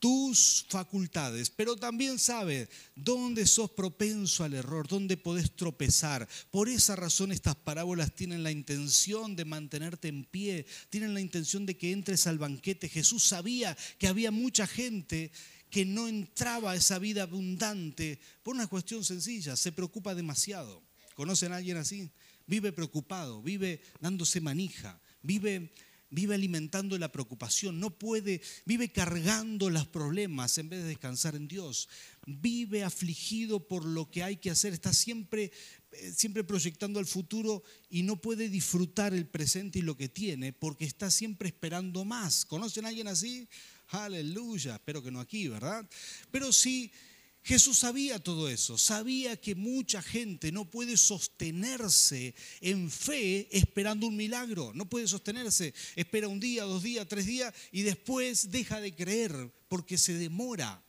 tus 0.00 0.66
facultades, 0.68 1.50
pero 1.50 1.76
también 1.76 2.18
sabe 2.18 2.68
dónde 2.96 3.46
sos 3.46 3.70
propenso 3.70 4.42
al 4.42 4.54
error, 4.54 4.88
dónde 4.88 5.18
podés 5.18 5.54
tropezar. 5.54 6.26
Por 6.50 6.68
esa 6.68 6.96
razón 6.96 7.30
estas 7.30 7.54
parábolas 7.54 8.14
tienen 8.14 8.42
la 8.42 8.50
intención 8.50 9.36
de 9.36 9.44
mantenerte 9.44 10.08
en 10.08 10.24
pie, 10.24 10.66
tienen 10.88 11.14
la 11.14 11.20
intención 11.20 11.66
de 11.66 11.76
que 11.76 11.92
entres 11.92 12.26
al 12.26 12.38
banquete. 12.38 12.88
Jesús 12.88 13.24
sabía 13.24 13.76
que 13.98 14.08
había 14.08 14.30
mucha 14.30 14.66
gente 14.66 15.30
que 15.70 15.84
no 15.84 16.08
entraba 16.08 16.72
a 16.72 16.76
esa 16.76 16.98
vida 16.98 17.22
abundante 17.22 18.18
por 18.42 18.54
una 18.54 18.66
cuestión 18.66 19.04
sencilla, 19.04 19.54
se 19.54 19.70
preocupa 19.70 20.14
demasiado. 20.14 20.82
¿Conocen 21.14 21.52
a 21.52 21.56
alguien 21.56 21.76
así? 21.76 22.10
Vive 22.46 22.72
preocupado, 22.72 23.42
vive 23.42 23.82
dándose 24.00 24.40
manija, 24.40 25.00
vive 25.22 25.70
vive 26.10 26.34
alimentando 26.34 26.98
la 26.98 27.12
preocupación, 27.12 27.80
no 27.80 27.90
puede, 27.90 28.40
vive 28.66 28.90
cargando 28.90 29.70
los 29.70 29.86
problemas 29.86 30.58
en 30.58 30.68
vez 30.68 30.82
de 30.82 30.88
descansar 30.88 31.36
en 31.36 31.48
Dios, 31.48 31.88
vive 32.26 32.84
afligido 32.84 33.66
por 33.66 33.84
lo 33.84 34.10
que 34.10 34.22
hay 34.22 34.36
que 34.36 34.50
hacer, 34.50 34.72
está 34.72 34.92
siempre, 34.92 35.52
eh, 35.92 36.12
siempre 36.14 36.44
proyectando 36.44 36.98
al 36.98 37.06
futuro 37.06 37.62
y 37.88 38.02
no 38.02 38.20
puede 38.20 38.48
disfrutar 38.48 39.14
el 39.14 39.26
presente 39.26 39.78
y 39.78 39.82
lo 39.82 39.96
que 39.96 40.08
tiene 40.08 40.52
porque 40.52 40.84
está 40.84 41.10
siempre 41.10 41.48
esperando 41.48 42.04
más. 42.04 42.44
¿Conocen 42.44 42.84
a 42.84 42.88
alguien 42.88 43.08
así? 43.08 43.48
Aleluya, 43.88 44.74
espero 44.74 45.02
que 45.02 45.10
no 45.10 45.20
aquí, 45.20 45.48
¿verdad? 45.48 45.88
Pero 46.30 46.52
sí 46.52 46.92
Jesús 47.42 47.78
sabía 47.78 48.18
todo 48.18 48.48
eso, 48.48 48.76
sabía 48.76 49.40
que 49.40 49.54
mucha 49.54 50.02
gente 50.02 50.52
no 50.52 50.70
puede 50.70 50.96
sostenerse 50.96 52.34
en 52.60 52.90
fe 52.90 53.48
esperando 53.50 54.06
un 54.06 54.16
milagro, 54.16 54.72
no 54.74 54.88
puede 54.88 55.08
sostenerse, 55.08 55.72
espera 55.96 56.28
un 56.28 56.38
día, 56.38 56.64
dos 56.64 56.82
días, 56.82 57.08
tres 57.08 57.26
días 57.26 57.54
y 57.72 57.82
después 57.82 58.50
deja 58.50 58.80
de 58.80 58.94
creer 58.94 59.52
porque 59.68 59.96
se 59.96 60.14
demora. 60.14 60.84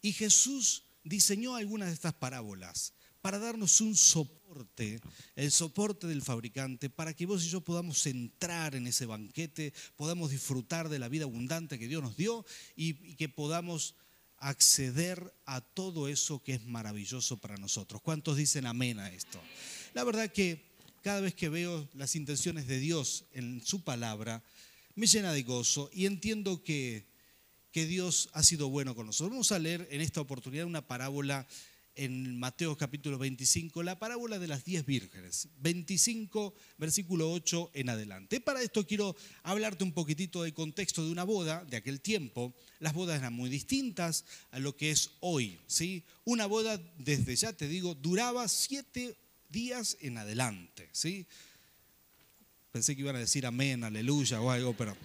Y 0.00 0.12
Jesús 0.12 0.84
diseñó 1.04 1.56
algunas 1.56 1.88
de 1.88 1.94
estas 1.94 2.14
parábolas 2.14 2.94
para 3.22 3.38
darnos 3.38 3.80
un 3.80 3.96
soporte, 3.96 5.00
el 5.36 5.52
soporte 5.52 6.06
del 6.08 6.22
fabricante, 6.22 6.90
para 6.90 7.14
que 7.14 7.24
vos 7.24 7.44
y 7.44 7.48
yo 7.48 7.60
podamos 7.60 8.04
entrar 8.06 8.74
en 8.74 8.86
ese 8.88 9.06
banquete, 9.06 9.72
podamos 9.96 10.30
disfrutar 10.32 10.88
de 10.88 10.98
la 10.98 11.08
vida 11.08 11.24
abundante 11.24 11.78
que 11.78 11.88
Dios 11.88 12.02
nos 12.02 12.16
dio 12.16 12.44
y, 12.74 13.14
que 13.14 13.28
podamos 13.28 13.94
acceder 14.42 15.32
a 15.46 15.60
todo 15.60 16.08
eso 16.08 16.42
que 16.42 16.54
es 16.54 16.64
maravilloso 16.64 17.38
para 17.38 17.56
nosotros. 17.56 18.02
¿Cuántos 18.02 18.36
dicen 18.36 18.66
amén 18.66 18.98
a 18.98 19.08
esto? 19.10 19.40
La 19.94 20.02
verdad 20.02 20.32
que 20.32 20.60
cada 21.02 21.20
vez 21.20 21.34
que 21.34 21.48
veo 21.48 21.88
las 21.94 22.16
intenciones 22.16 22.66
de 22.66 22.78
Dios 22.78 23.24
en 23.32 23.64
su 23.64 23.82
palabra, 23.82 24.42
me 24.94 25.06
llena 25.06 25.32
de 25.32 25.42
gozo 25.42 25.90
y 25.92 26.06
entiendo 26.06 26.62
que, 26.62 27.06
que 27.70 27.86
Dios 27.86 28.30
ha 28.32 28.42
sido 28.42 28.68
bueno 28.68 28.94
con 28.94 29.06
nosotros. 29.06 29.30
Vamos 29.30 29.52
a 29.52 29.58
leer 29.58 29.86
en 29.90 30.00
esta 30.00 30.20
oportunidad 30.20 30.66
una 30.66 30.86
parábola 30.86 31.46
en 31.94 32.38
Mateo 32.38 32.76
capítulo 32.76 33.18
25, 33.18 33.82
la 33.82 33.98
parábola 33.98 34.38
de 34.38 34.48
las 34.48 34.64
diez 34.64 34.86
vírgenes, 34.86 35.48
25, 35.58 36.54
versículo 36.78 37.30
8 37.32 37.70
en 37.74 37.90
adelante. 37.90 38.40
Para 38.40 38.62
esto 38.62 38.86
quiero 38.86 39.14
hablarte 39.42 39.84
un 39.84 39.92
poquitito 39.92 40.42
del 40.42 40.54
contexto 40.54 41.04
de 41.04 41.12
una 41.12 41.24
boda 41.24 41.64
de 41.64 41.76
aquel 41.76 42.00
tiempo. 42.00 42.54
Las 42.78 42.94
bodas 42.94 43.18
eran 43.18 43.34
muy 43.34 43.50
distintas 43.50 44.24
a 44.50 44.58
lo 44.58 44.76
que 44.76 44.90
es 44.90 45.10
hoy. 45.20 45.58
¿sí? 45.66 46.04
Una 46.24 46.46
boda, 46.46 46.80
desde 46.98 47.36
ya 47.36 47.52
te 47.52 47.68
digo, 47.68 47.94
duraba 47.94 48.48
siete 48.48 49.16
días 49.50 49.98
en 50.00 50.18
adelante. 50.18 50.88
¿sí? 50.92 51.26
Pensé 52.72 52.94
que 52.94 53.02
iban 53.02 53.16
a 53.16 53.20
decir 53.20 53.44
amén, 53.44 53.84
aleluya 53.84 54.40
o 54.40 54.50
algo, 54.50 54.74
pero 54.74 54.96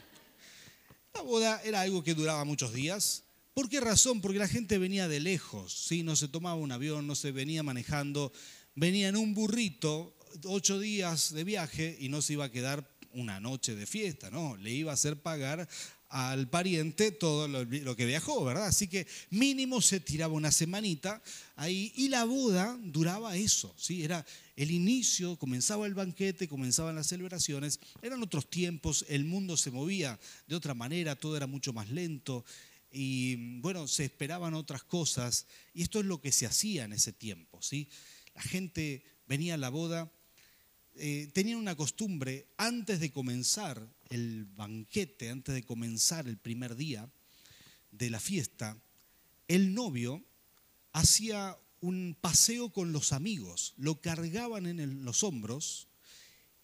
la 1.14 1.22
boda 1.22 1.62
era 1.64 1.82
algo 1.82 2.04
que 2.04 2.14
duraba 2.14 2.46
muchos 2.46 2.74
días. 2.74 3.24
¿Por 3.58 3.70
qué 3.70 3.80
razón? 3.80 4.22
Porque 4.22 4.38
la 4.38 4.48
gente 4.48 4.78
venía 4.78 5.08
de 5.08 5.20
lejos, 5.20 5.74
¿sí? 5.74 6.04
no 6.04 6.16
se 6.16 6.28
tomaba 6.28 6.54
un 6.54 6.72
avión, 6.72 7.08
no 7.08 7.16
se 7.16 7.32
venía 7.32 7.64
manejando, 7.64 8.32
venía 8.76 9.08
en 9.08 9.16
un 9.16 9.34
burrito, 9.34 10.16
ocho 10.44 10.80
días 10.80 11.34
de 11.34 11.44
viaje 11.44 11.98
y 12.00 12.10
no 12.10 12.22
se 12.22 12.34
iba 12.34 12.46
a 12.46 12.52
quedar 12.52 12.88
una 13.14 13.40
noche 13.40 13.74
de 13.74 13.88
fiesta, 13.88 14.30
no, 14.30 14.58
le 14.58 14.70
iba 14.70 14.92
a 14.92 14.94
hacer 14.94 15.20
pagar 15.20 15.68
al 16.10 16.48
pariente 16.48 17.12
todo 17.12 17.48
lo, 17.48 17.96
que 17.96 18.06
viajó, 18.06 18.46
¿verdad? 18.46 18.68
Así 18.68 18.88
que 18.88 19.08
mínimo 19.32 19.82
se 19.82 20.00
tiraba 20.00 20.36
una 20.36 20.52
semanita 20.52 21.20
ahí 21.56 21.92
y 21.96 22.10
la 22.10 22.26
boda 22.26 22.78
duraba 22.84 23.38
eso, 23.38 23.74
¿sí? 23.76 24.04
Era 24.04 24.24
el 24.56 24.70
inicio, 24.70 25.36
comenzaba 25.36 25.88
el 25.88 25.96
banquete, 25.96 26.48
comenzaban 26.48 26.96
las 26.96 27.08
celebraciones, 27.08 27.80
eran 28.04 28.22
otros 28.22 28.52
tiempos, 28.52 29.04
el 29.10 29.26
mundo 29.26 29.58
se 29.58 29.72
movía 29.72 30.20
de 30.46 30.56
otra 30.56 30.76
manera, 30.76 31.16
todo 31.16 31.36
era 31.36 31.48
mucho 31.48 31.74
más 31.74 31.90
lento, 31.90 32.46
y 32.92 33.60
bueno, 33.60 33.88
se 33.88 34.06
esperaban 34.06 34.54
otras 34.54 34.84
cosas 34.84 35.48
y 35.74 35.84
esto 35.84 36.00
es 36.00 36.06
lo 36.06 36.22
que 36.22 36.32
se 36.32 36.46
hacía 36.46 36.86
en 36.86 36.94
ese 36.94 37.14
tiempo, 37.14 37.62
¿sí? 37.62 37.90
La 38.34 38.42
gente 38.42 39.04
venía 39.28 39.56
a 39.56 39.58
la 39.58 39.70
boda, 39.70 40.12
eh, 40.96 41.30
tenían 41.34 41.60
una 41.60 41.76
costumbre 41.76 42.48
antes 42.58 43.00
de 43.00 43.12
comenzar 43.12 43.88
el 44.10 44.46
banquete, 44.46 45.30
antes 45.30 45.54
de 45.54 45.64
comenzar 45.64 46.28
el 46.28 46.38
primer 46.38 46.76
día 46.76 47.10
de 47.92 48.10
la 48.10 48.20
fiesta, 48.20 48.78
el 49.48 49.74
novio 49.74 50.24
hacía 50.94 51.58
un 51.82 52.18
paseo 52.20 52.72
con 52.72 52.92
los 52.92 53.14
amigos, 53.14 53.74
lo 53.78 54.02
cargaban 54.02 54.66
en 54.66 55.06
los 55.06 55.24
hombros 55.24 55.88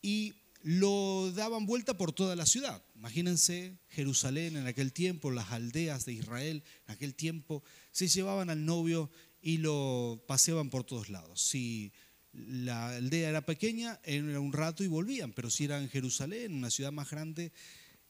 y 0.01 0.33
lo 0.63 1.31
daban 1.33 1.65
vuelta 1.65 1.97
por 1.97 2.13
toda 2.13 2.35
la 2.35 2.45
ciudad. 2.45 2.81
Imagínense 2.95 3.77
Jerusalén 3.89 4.55
en 4.55 4.65
aquel 4.65 4.93
tiempo, 4.93 5.29
las 5.29 5.51
aldeas 5.51 6.05
de 6.05 6.13
Israel 6.13 6.63
en 6.87 6.93
aquel 6.93 7.15
tiempo, 7.15 7.63
se 7.91 8.07
llevaban 8.07 8.49
al 8.49 8.65
novio 8.65 9.11
y 9.41 9.57
lo 9.57 10.23
paseaban 10.25 10.69
por 10.69 10.85
todos 10.85 11.09
lados. 11.09 11.41
Si 11.41 11.91
la 12.31 12.95
aldea 12.95 13.29
era 13.29 13.45
pequeña, 13.45 13.99
era 14.03 14.39
un 14.39 14.53
rato 14.53 14.85
y 14.85 14.87
volvían, 14.87 15.33
pero 15.33 15.49
si 15.49 15.65
era 15.65 15.81
en 15.81 15.89
Jerusalén, 15.89 16.53
una 16.53 16.71
ciudad 16.71 16.93
más 16.93 17.11
grande, 17.11 17.51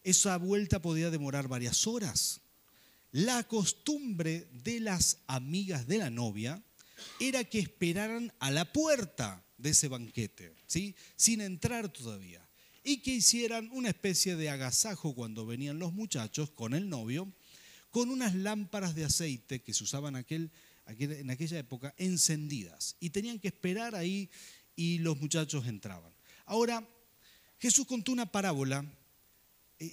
esa 0.03 0.37
vuelta 0.37 0.79
podía 0.79 1.09
demorar 1.09 1.47
varias 1.47 1.87
horas. 1.87 2.41
La 3.11 3.43
costumbre 3.43 4.47
de 4.63 4.79
las 4.79 5.17
amigas 5.25 5.87
de 5.87 5.97
la 5.97 6.11
novia 6.11 6.63
era 7.19 7.43
que 7.43 7.59
esperaran 7.59 8.31
a 8.39 8.51
la 8.51 8.71
puerta 8.71 9.42
de 9.63 9.71
ese 9.71 9.87
banquete, 9.87 10.53
¿sí? 10.67 10.93
sin 11.15 11.41
entrar 11.41 11.91
todavía 11.91 12.47
y 12.83 12.97
que 12.97 13.11
hicieran 13.11 13.69
una 13.71 13.89
especie 13.89 14.35
de 14.35 14.49
agasajo 14.49 15.15
cuando 15.15 15.45
venían 15.45 15.79
los 15.79 15.93
muchachos 15.93 16.49
con 16.51 16.73
el 16.73 16.89
novio, 16.89 17.31
con 17.89 18.09
unas 18.09 18.35
lámparas 18.35 18.93
de 18.93 19.05
aceite 19.05 19.61
que 19.61 19.73
se 19.73 19.85
usaban 19.85 20.15
aquel, 20.15 20.51
en 20.85 21.29
aquella 21.29 21.57
época 21.57 21.93
encendidas. 21.97 22.97
Y 22.99 23.11
tenían 23.11 23.39
que 23.39 23.47
esperar 23.47 23.95
ahí 23.95 24.29
y 24.75 24.97
los 24.97 25.17
muchachos 25.19 25.65
entraban. 25.65 26.11
Ahora, 26.45 26.85
Jesús 27.57 27.87
contó 27.87 28.11
una 28.11 28.25
parábola 28.25 28.85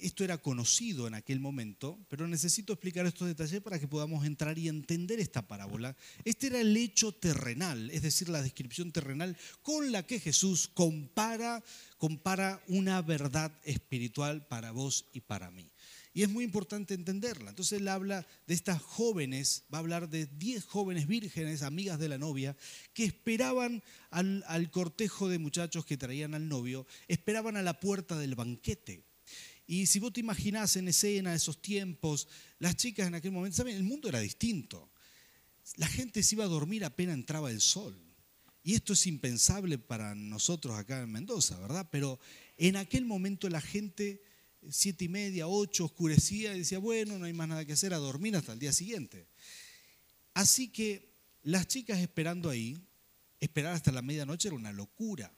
esto 0.01 0.23
era 0.23 0.37
conocido 0.37 1.07
en 1.07 1.13
aquel 1.13 1.39
momento, 1.39 1.99
pero 2.09 2.27
necesito 2.27 2.73
explicar 2.73 3.05
estos 3.05 3.27
detalles 3.27 3.61
para 3.61 3.79
que 3.79 3.87
podamos 3.87 4.25
entrar 4.25 4.57
y 4.57 4.67
entender 4.67 5.19
esta 5.19 5.47
parábola. 5.47 5.95
Este 6.23 6.47
era 6.47 6.61
el 6.61 6.75
hecho 6.75 7.11
terrenal, 7.11 7.89
es 7.91 8.01
decir, 8.01 8.29
la 8.29 8.41
descripción 8.41 8.91
terrenal 8.91 9.37
con 9.61 9.91
la 9.91 10.05
que 10.05 10.19
Jesús 10.19 10.69
compara, 10.73 11.63
compara 11.97 12.63
una 12.67 13.01
verdad 13.01 13.51
espiritual 13.63 14.47
para 14.47 14.71
vos 14.71 15.05
y 15.13 15.21
para 15.21 15.51
mí. 15.51 15.71
Y 16.13 16.23
es 16.23 16.29
muy 16.29 16.43
importante 16.43 16.93
entenderla. 16.93 17.51
Entonces 17.51 17.79
él 17.79 17.87
habla 17.87 18.27
de 18.45 18.53
estas 18.53 18.81
jóvenes, 18.81 19.63
va 19.73 19.77
a 19.77 19.81
hablar 19.81 20.09
de 20.09 20.25
10 20.25 20.65
jóvenes 20.65 21.07
vírgenes, 21.07 21.61
amigas 21.61 21.99
de 21.99 22.09
la 22.09 22.17
novia, 22.17 22.57
que 22.93 23.05
esperaban 23.05 23.81
al, 24.09 24.43
al 24.47 24.69
cortejo 24.71 25.29
de 25.29 25.39
muchachos 25.39 25.85
que 25.85 25.97
traían 25.97 26.33
al 26.33 26.49
novio, 26.49 26.85
esperaban 27.07 27.55
a 27.55 27.61
la 27.61 27.79
puerta 27.79 28.17
del 28.17 28.35
banquete. 28.35 29.10
Y 29.71 29.85
si 29.85 29.99
vos 29.99 30.11
te 30.11 30.19
imaginás 30.19 30.75
en 30.75 30.89
escena 30.89 31.33
esos 31.33 31.61
tiempos, 31.61 32.27
las 32.59 32.75
chicas 32.75 33.07
en 33.07 33.15
aquel 33.15 33.31
momento, 33.31 33.55
¿saben? 33.55 33.77
El 33.77 33.85
mundo 33.85 34.09
era 34.09 34.19
distinto. 34.19 34.91
La 35.77 35.87
gente 35.87 36.21
se 36.23 36.35
iba 36.35 36.43
a 36.43 36.49
dormir 36.49 36.83
apenas 36.83 37.15
entraba 37.15 37.49
el 37.49 37.61
sol. 37.61 37.97
Y 38.65 38.73
esto 38.73 38.91
es 38.91 39.07
impensable 39.07 39.77
para 39.77 40.13
nosotros 40.13 40.77
acá 40.77 41.01
en 41.01 41.09
Mendoza, 41.09 41.57
¿verdad? 41.57 41.87
Pero 41.89 42.19
en 42.57 42.75
aquel 42.75 43.05
momento 43.05 43.47
la 43.47 43.61
gente, 43.61 44.21
siete 44.69 45.05
y 45.05 45.07
media, 45.07 45.47
ocho, 45.47 45.85
oscurecía 45.85 46.53
y 46.53 46.59
decía, 46.59 46.79
bueno, 46.79 47.17
no 47.17 47.23
hay 47.23 47.31
más 47.31 47.47
nada 47.47 47.63
que 47.63 47.71
hacer, 47.71 47.93
a 47.93 47.97
dormir 47.97 48.35
hasta 48.35 48.51
el 48.51 48.59
día 48.59 48.73
siguiente. 48.73 49.25
Así 50.33 50.67
que 50.67 51.13
las 51.43 51.69
chicas 51.69 51.99
esperando 51.99 52.49
ahí, 52.49 52.77
esperar 53.39 53.73
hasta 53.73 53.93
la 53.93 54.01
medianoche 54.01 54.49
era 54.49 54.57
una 54.57 54.73
locura. 54.73 55.33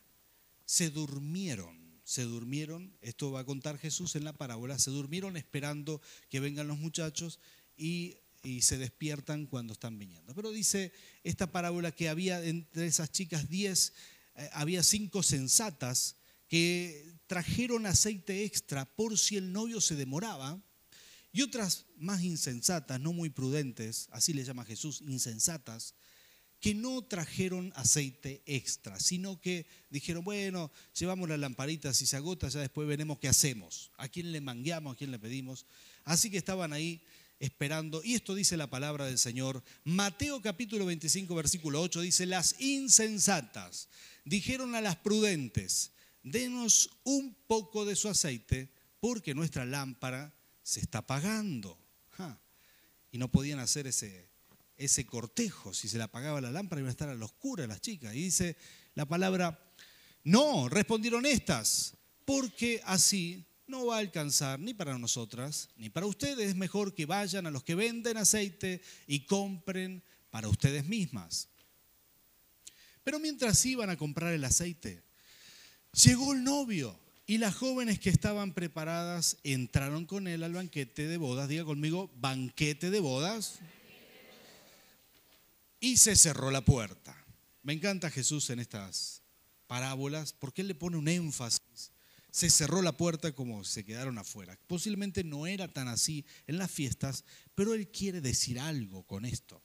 Se 0.66 0.90
durmieron 0.90 1.83
se 2.04 2.24
durmieron, 2.24 2.96
esto 3.02 3.32
va 3.32 3.42
a 3.42 3.46
contar 3.46 3.78
Jesús 3.78 4.16
en 4.16 4.24
la 4.24 4.34
parábola, 4.34 4.78
se 4.78 4.92
durmieron 4.92 5.38
esperando 5.38 6.02
que 6.30 6.40
vengan 6.40 6.68
los 6.68 6.78
muchachos 6.78 7.40
y, 7.76 8.18
se 8.60 8.78
despiertan 8.78 9.46
cuando 9.46 9.72
están 9.72 9.98
viniendo. 9.98 10.36
Pero 10.36 10.52
dice 10.52 10.92
esta 11.24 11.50
parábola 11.54 11.94
que 11.94 12.10
había 12.10 12.44
entre 12.44 12.88
esas 12.88 13.10
chicas 13.10 13.48
diez, 13.48 13.94
eh, 14.36 14.50
había 14.52 14.84
cinco 14.84 15.24
sensatas 15.24 16.18
que 16.50 17.16
trajeron 17.26 17.86
aceite 17.86 18.44
extra 18.44 18.84
por 18.84 19.18
si 19.18 19.38
el 19.38 19.54
novio 19.54 19.80
se 19.80 19.96
demoraba, 19.96 20.62
y 21.32 21.42
otras 21.42 21.88
más 21.98 22.22
insensatas, 22.22 23.00
no 23.00 23.12
muy 23.12 23.30
prudentes, 23.30 24.08
así 24.12 24.34
le 24.34 24.44
llama 24.44 24.66
Jesús, 24.66 25.02
insensatas, 25.02 25.96
que 26.64 26.74
no 26.74 27.02
trajeron 27.02 27.74
aceite 27.76 28.42
extra, 28.46 28.98
sino 28.98 29.42
que 29.42 29.66
dijeron, 29.90 30.24
bueno, 30.24 30.72
llevamos 30.98 31.28
la 31.28 31.36
lamparita, 31.36 31.94
si 31.94 32.06
se 32.06 32.16
agota, 32.16 32.48
ya 32.48 32.62
después 32.62 32.88
veremos 32.88 33.20
qué 33.20 33.28
hacemos, 33.28 33.92
a 33.98 34.08
quién 34.08 34.32
le 34.32 34.40
mangueamos, 34.40 34.94
a 34.94 34.98
quién 34.98 35.12
le 35.12 35.20
pedimos. 35.20 35.66
Así 36.06 36.32
que 36.32 36.38
estaban 36.38 36.72
ahí 36.72 37.04
esperando, 37.38 38.02
y 38.02 38.14
esto 38.14 38.34
dice 38.34 38.56
la 38.56 38.70
palabra 38.70 39.08
del 39.08 39.18
Señor. 39.18 39.62
Mateo 39.84 40.42
capítulo 40.42 40.86
25, 40.86 41.36
versículo 41.36 41.82
8 41.82 42.00
dice, 42.00 42.26
las 42.26 42.56
insensatas 42.62 43.90
dijeron 44.24 44.74
a 44.74 44.80
las 44.80 44.96
prudentes, 44.96 45.92
denos 46.24 46.92
un 47.04 47.36
poco 47.46 47.84
de 47.84 47.98
su 47.98 48.08
aceite, 48.08 48.72
porque 49.02 49.36
nuestra 49.36 49.66
lámpara 49.66 50.34
se 50.62 50.80
está 50.80 51.00
apagando. 51.00 51.78
Y 53.12 53.18
no 53.18 53.30
podían 53.30 53.60
hacer 53.60 53.86
ese, 53.86 54.30
ese 54.78 55.06
cortejo. 55.06 55.74
Si 55.74 55.88
se 55.88 55.98
le 55.98 56.04
apagaba 56.04 56.42
la 56.42 56.52
lámpara 56.52 56.80
iban 56.80 56.90
a 56.90 56.92
estar 56.92 57.10
a 57.10 57.16
la 57.16 57.26
oscura 57.26 57.68
las 57.68 57.82
chicas. 57.82 58.16
Y 58.16 58.24
dice 58.24 58.58
la 58.96 59.06
palabra, 59.06 59.60
no, 60.24 60.70
respondieron 60.70 61.26
estas, 61.26 61.96
porque 62.26 62.82
así 62.86 63.46
no 63.68 63.88
va 63.88 63.98
a 63.98 64.00
alcanzar 64.00 64.60
ni 64.60 64.74
para 64.74 64.98
nosotras 64.98 65.70
ni 65.76 65.90
para 65.90 66.06
ustedes. 66.06 66.50
Es 66.50 66.56
mejor 66.56 66.94
que 66.94 67.06
vayan 67.06 67.46
a 67.46 67.52
los 67.52 67.64
que 67.64 67.76
venden 67.76 68.18
aceite 68.18 68.82
y 69.08 69.26
compren 69.26 70.04
para 70.30 70.48
ustedes 70.48 70.86
mismas. 70.86 71.50
Pero 73.04 73.20
mientras 73.20 73.66
iban 73.66 73.90
a 73.90 73.98
comprar 73.98 74.34
el 74.34 74.46
aceite, 74.46 75.04
llegó 76.04 76.34
el 76.34 76.44
novio 76.44 76.98
y 77.26 77.38
las 77.38 77.56
jóvenes 77.56 78.00
que 78.00 78.10
estaban 78.10 78.54
preparadas 78.54 79.38
entraron 79.44 80.06
con 80.06 80.28
él 80.28 80.44
al 80.44 80.54
banquete 80.54 81.08
de 81.08 81.18
bodas. 81.18 81.50
Diga 81.50 81.66
conmigo, 81.66 82.12
banquete 82.16 82.90
de 82.90 83.00
bodas 83.00 83.60
y 85.84 85.98
se 85.98 86.16
cerró 86.16 86.50
la 86.50 86.64
puerta. 86.64 87.14
Me 87.62 87.74
encanta 87.74 88.10
Jesús 88.10 88.50
en 88.50 88.60
estas 88.60 89.22
parábolas 89.68 90.32
porque 90.32 90.62
Él 90.62 90.70
le 90.70 90.76
pone 90.76 90.96
un 90.96 91.10
énfasis. 91.10 91.92
Se 92.32 92.50
cerró 92.50 92.82
la 92.82 92.96
puerta 92.96 93.34
como 93.34 93.66
se 93.66 93.84
quedaron 93.84 94.18
afuera. 94.18 94.58
Posiblemente 94.66 95.26
no 95.26 95.46
era 95.46 95.68
tan 95.68 95.90
así 95.90 96.26
en 96.48 96.58
las 96.58 96.72
fiestas, 96.72 97.26
pero 97.54 97.74
Él 97.74 97.90
quiere 97.90 98.22
decir 98.22 98.62
algo 98.62 99.04
con 99.04 99.26
esto. 99.26 99.62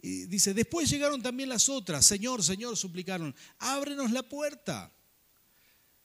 Y 0.00 0.26
dice, 0.26 0.54
después 0.54 0.88
llegaron 0.88 1.20
también 1.20 1.48
las 1.48 1.68
otras. 1.68 2.06
Señor, 2.06 2.44
Señor, 2.44 2.76
suplicaron, 2.76 3.34
ábrenos 3.58 4.12
la 4.12 4.22
puerta. 4.22 4.94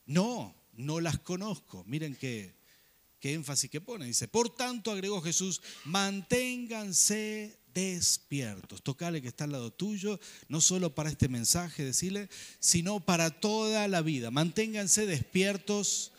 No, 0.04 0.52
no 0.72 0.98
las 0.98 1.20
conozco. 1.20 1.84
Miren 1.84 2.16
qué, 2.16 2.56
qué 3.20 3.34
énfasis 3.34 3.70
que 3.70 3.80
pone. 3.80 4.04
Dice, 4.04 4.26
por 4.26 4.52
tanto, 4.52 4.90
agregó 4.90 5.22
Jesús, 5.22 5.62
manténganse 5.84 7.61
despiertos. 7.74 8.82
Tocale 8.82 9.22
que 9.22 9.28
está 9.28 9.44
al 9.44 9.52
lado 9.52 9.72
tuyo, 9.72 10.18
no 10.48 10.60
solo 10.60 10.94
para 10.94 11.10
este 11.10 11.28
mensaje, 11.28 11.84
decirle, 11.84 12.28
sino 12.58 13.00
para 13.00 13.30
toda 13.30 13.88
la 13.88 14.02
vida. 14.02 14.30
Manténganse 14.30 15.06
despiertos 15.06 16.12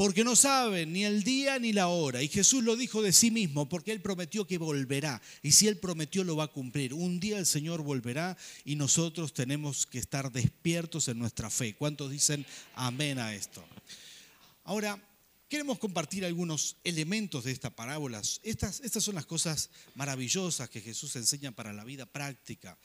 porque 0.00 0.24
no 0.24 0.34
saben 0.34 0.94
ni 0.94 1.04
el 1.04 1.24
día 1.24 1.58
ni 1.58 1.74
la 1.74 1.88
hora. 1.88 2.22
Y 2.22 2.28
Jesús 2.28 2.64
lo 2.64 2.74
dijo 2.74 3.02
de 3.02 3.12
sí 3.12 3.30
mismo, 3.30 3.68
porque 3.68 3.92
Él 3.92 4.00
prometió 4.00 4.46
que 4.46 4.56
volverá. 4.56 5.20
Y 5.42 5.52
si 5.52 5.68
Él 5.68 5.76
prometió, 5.76 6.24
lo 6.24 6.36
va 6.36 6.44
a 6.44 6.48
cumplir. 6.48 6.94
Un 6.94 7.20
día 7.20 7.38
el 7.38 7.44
Señor 7.44 7.82
volverá 7.82 8.38
y 8.64 8.76
nosotros 8.76 9.34
tenemos 9.34 9.84
que 9.84 9.98
estar 9.98 10.32
despiertos 10.32 11.08
en 11.08 11.18
nuestra 11.18 11.50
fe. 11.50 11.74
¿Cuántos 11.74 12.10
dicen 12.10 12.46
amén 12.76 13.18
a 13.18 13.34
esto? 13.34 13.62
Ahora, 14.64 14.98
queremos 15.50 15.80
compartir 15.80 16.24
algunos 16.24 16.76
elementos 16.84 17.42
de 17.42 17.50
esta 17.50 17.74
parábola. 17.74 18.22
Estas, 18.44 18.80
estas 18.80 19.02
son 19.02 19.16
las 19.16 19.26
cosas 19.26 19.68
maravillosas 19.96 20.70
que 20.70 20.80
Jesús 20.80 21.16
enseña 21.16 21.50
para 21.50 21.72
la 21.72 21.82
vida 21.82 22.06
práctica. 22.06 22.78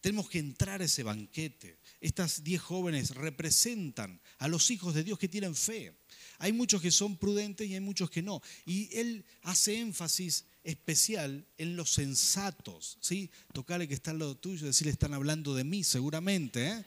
Tenemos 0.00 0.30
que 0.30 0.38
entrar 0.38 0.80
a 0.80 0.84
ese 0.84 1.02
banquete. 1.02 1.76
Estas 2.00 2.44
diez 2.44 2.62
jóvenes 2.62 3.16
representan 3.16 4.20
a 4.38 4.46
los 4.46 4.70
hijos 4.70 4.94
de 4.94 5.02
Dios 5.02 5.18
que 5.18 5.28
tienen 5.28 5.56
fe. 5.56 5.92
Hay 6.38 6.52
muchos 6.52 6.80
que 6.80 6.92
son 6.92 7.16
prudentes 7.16 7.68
y 7.68 7.74
hay 7.74 7.80
muchos 7.80 8.10
que 8.10 8.22
no. 8.22 8.40
Y 8.64 8.96
él 8.96 9.24
hace 9.42 9.80
énfasis 9.80 10.44
especial 10.62 11.44
en 11.58 11.74
los 11.74 11.90
sensatos. 11.90 12.96
¿sí? 13.00 13.28
Tocarle 13.52 13.88
que 13.88 13.94
está 13.94 14.12
al 14.12 14.20
lado 14.20 14.36
tuyo, 14.36 14.66
decirle 14.66 14.92
están 14.92 15.14
hablando 15.14 15.52
de 15.52 15.64
mí 15.64 15.82
seguramente. 15.82 16.68
¿eh? 16.68 16.84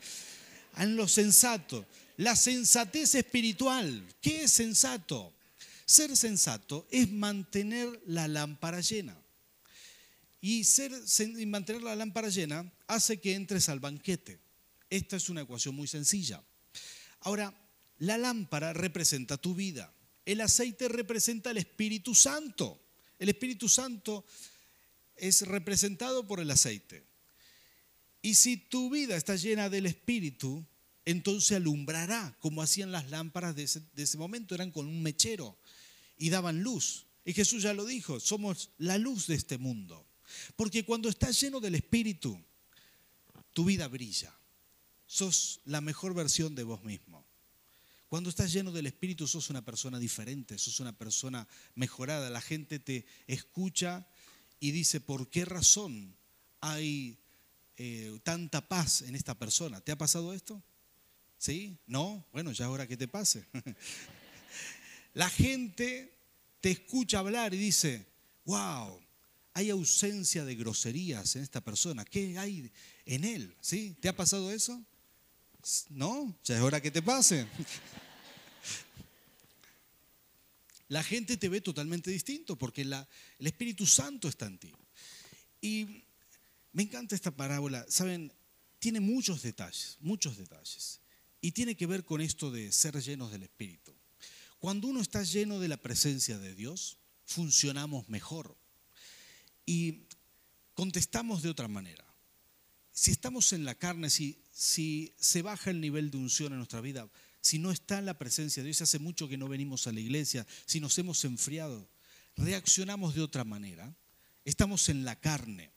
En 0.77 0.95
los 0.95 1.11
sensatos. 1.11 1.85
La 2.17 2.35
sensatez 2.35 3.15
espiritual. 3.15 4.03
¿Qué 4.21 4.43
es 4.43 4.51
sensato? 4.51 5.33
Ser 5.85 6.17
sensato 6.17 6.87
es 6.91 7.11
mantener 7.11 8.01
la 8.07 8.27
lámpara 8.27 8.81
llena. 8.81 9.17
Y, 10.41 10.63
ser, 10.63 10.91
y 11.19 11.45
mantener 11.45 11.83
la 11.83 11.95
lámpara 11.95 12.29
llena 12.29 12.71
hace 12.87 13.19
que 13.19 13.35
entres 13.35 13.69
al 13.69 13.79
banquete. 13.79 14.39
Esta 14.89 15.15
es 15.15 15.29
una 15.29 15.41
ecuación 15.41 15.75
muy 15.75 15.87
sencilla. 15.87 16.43
Ahora, 17.21 17.53
la 17.99 18.17
lámpara 18.17 18.73
representa 18.73 19.37
tu 19.37 19.53
vida. 19.55 19.93
El 20.25 20.41
aceite 20.41 20.87
representa 20.87 21.51
el 21.51 21.57
Espíritu 21.57 22.15
Santo. 22.15 22.81
El 23.19 23.29
Espíritu 23.29 23.69
Santo 23.69 24.25
es 25.15 25.47
representado 25.47 26.25
por 26.27 26.39
el 26.39 26.49
aceite. 26.49 27.05
Y 28.21 28.35
si 28.35 28.57
tu 28.57 28.89
vida 28.89 29.15
está 29.15 29.35
llena 29.35 29.69
del 29.69 29.85
Espíritu, 29.85 30.65
entonces 31.07 31.55
alumbrará, 31.55 32.35
como 32.41 32.61
hacían 32.61 32.91
las 32.91 33.09
lámparas 33.09 33.55
de 33.55 33.63
ese, 33.63 34.17
momento, 34.17 34.53
eran 34.53 34.71
con 34.71 34.87
un 34.87 35.01
mechero 35.01 35.57
y 36.17 36.29
daban 36.29 36.63
luz. 36.63 37.05
Y 37.23 37.31
Jesús 37.31 37.63
ya 37.63 37.73
lo 37.73 37.85
dijo, 37.85 38.19
somos 38.19 38.71
la 38.77 38.97
luz 38.97 39.25
de 39.27 39.35
este 39.35 39.57
mundo. 39.57 40.05
Porque 40.57 40.83
cuando 40.83 41.07
estás 41.07 41.39
lleno 41.39 41.61
del 41.61 41.75
Espíritu, 41.75 42.37
tu 43.53 43.63
vida 43.63 43.87
brilla. 43.87 44.37
Sos 45.05 45.61
la 45.63 45.79
mejor 45.79 46.13
versión 46.13 46.55
de 46.55 46.63
vos 46.63 46.83
mismo. 46.83 47.25
Cuando 48.09 48.29
estás 48.29 48.51
lleno 48.51 48.73
del 48.73 48.87
Espíritu 48.87 49.29
sos 49.29 49.49
una 49.49 49.63
persona 49.63 49.99
diferente, 49.99 50.57
sos 50.57 50.81
una 50.81 50.91
persona 50.91 51.47
mejorada. 51.75 52.29
La 52.29 52.41
gente 52.41 52.79
te 52.79 53.05
escucha 53.27 54.09
y 54.59 54.71
dice, 54.71 54.99
¿por 54.99 55.29
qué 55.29 55.45
razón 55.45 56.17
hay 56.59 57.17
eh, 57.77 58.19
tanta 58.23 58.67
paz 58.67 59.03
en 59.03 59.15
esta 59.15 59.35
persona? 59.39 59.79
¿Te 59.79 59.93
ha 59.93 59.97
pasado 59.97 60.33
esto? 60.33 60.61
¿Sí? 61.37 61.77
¿No? 61.85 62.25
Bueno, 62.31 62.51
ya 62.51 62.65
es 62.65 62.71
hora 62.71 62.87
que 62.87 62.97
te 62.97 63.07
pase. 63.07 63.45
La 65.13 65.29
gente 65.29 66.13
te 66.61 66.71
escucha 66.71 67.19
hablar 67.19 67.53
y 67.53 67.57
dice, 67.57 68.05
wow, 68.45 68.99
hay 69.53 69.69
ausencia 69.69 70.45
de 70.45 70.55
groserías 70.55 71.35
en 71.35 71.43
esta 71.43 71.61
persona. 71.61 72.05
¿Qué 72.05 72.37
hay 72.37 72.71
en 73.05 73.23
él? 73.23 73.55
¿Sí? 73.59 73.95
¿Te 73.99 74.09
ha 74.09 74.15
pasado 74.15 74.51
eso? 74.51 74.83
No, 75.89 76.37
ya 76.43 76.55
es 76.55 76.61
hora 76.61 76.81
que 76.81 76.91
te 76.91 77.01
pase. 77.01 77.47
La 80.89 81.03
gente 81.03 81.35
te 81.37 81.49
ve 81.49 81.59
totalmente 81.59 82.11
distinto 82.11 82.55
porque 82.55 82.81
el 82.83 82.95
Espíritu 83.39 83.85
Santo 83.85 84.29
está 84.29 84.45
en 84.45 84.57
ti. 84.57 84.73
Y 85.59 86.03
me 86.71 86.83
encanta 86.83 87.15
esta 87.15 87.31
parábola. 87.31 87.85
Saben, 87.89 88.31
tiene 88.79 88.99
muchos 88.99 89.41
detalles, 89.41 89.97
muchos 89.99 90.37
detalles. 90.37 91.01
Y 91.47 91.53
tiene 91.53 91.77
que 91.77 91.87
ver 91.87 92.03
con 92.03 92.19
esto 92.19 92.51
de 92.51 92.73
ser 92.73 93.01
llenos 93.01 93.31
del 93.31 93.43
Espíritu. 93.43 93.95
Cuando 94.59 94.89
uno 94.89 94.99
está 94.99 95.23
lleno 95.23 95.61
de 95.61 95.69
la 95.69 95.77
presencia 95.77 96.37
de 96.37 96.53
Dios, 96.53 96.97
funcionamos 97.23 98.09
mejor. 98.09 98.57
Y 99.65 100.07
contestamos 100.73 101.43
de 101.43 101.49
otra 101.49 101.69
manera. 101.69 102.05
Si 102.91 103.11
estamos 103.11 103.53
en 103.53 103.63
la 103.63 103.75
carne, 103.75 104.09
si 104.09 104.43
si 104.57 105.13
se 105.17 105.43
baja 105.43 105.69
el 105.69 105.79
nivel 105.79 106.09
de 106.09 106.17
unción 106.17 106.51
en 106.51 106.57
nuestra 106.57 106.81
vida, 106.81 107.07
si 107.39 107.59
no 107.59 107.71
está 107.71 108.01
la 108.01 108.17
presencia 108.17 108.61
de 108.61 108.67
Dios, 108.67 108.81
hace 108.81 108.97
mucho 108.97 109.29
que 109.29 109.37
no 109.37 109.47
venimos 109.47 109.85
a 109.85 109.93
la 109.93 109.99
iglesia, 109.99 110.45
si 110.65 110.79
nos 110.79 110.97
hemos 110.97 111.23
enfriado, 111.23 111.87
reaccionamos 112.35 113.13
de 113.13 113.21
otra 113.21 113.45
manera, 113.45 113.95
estamos 114.43 114.89
en 114.89 115.05
la 115.05 115.17
carne. 115.17 115.71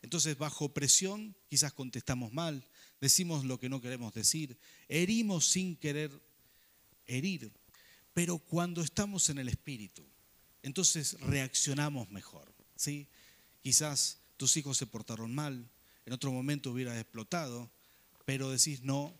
Entonces, 0.00 0.38
bajo 0.38 0.72
presión, 0.72 1.36
quizás 1.48 1.72
contestamos 1.72 2.32
mal, 2.32 2.64
decimos 3.00 3.44
lo 3.44 3.58
que 3.58 3.68
no 3.68 3.80
queremos 3.80 4.14
decir, 4.14 4.56
herimos 4.88 5.46
sin 5.46 5.76
querer 5.76 6.10
herir, 7.06 7.50
pero 8.14 8.38
cuando 8.38 8.82
estamos 8.82 9.28
en 9.30 9.38
el 9.38 9.48
Espíritu, 9.48 10.04
entonces 10.62 11.18
reaccionamos 11.20 12.10
mejor. 12.10 12.52
¿sí? 12.76 13.06
Quizás 13.62 14.18
tus 14.36 14.56
hijos 14.56 14.76
se 14.76 14.86
portaron 14.86 15.34
mal, 15.34 15.68
en 16.06 16.12
otro 16.12 16.32
momento 16.32 16.72
hubieras 16.72 16.98
explotado, 16.98 17.70
pero 18.24 18.50
decís, 18.50 18.82
no, 18.82 19.14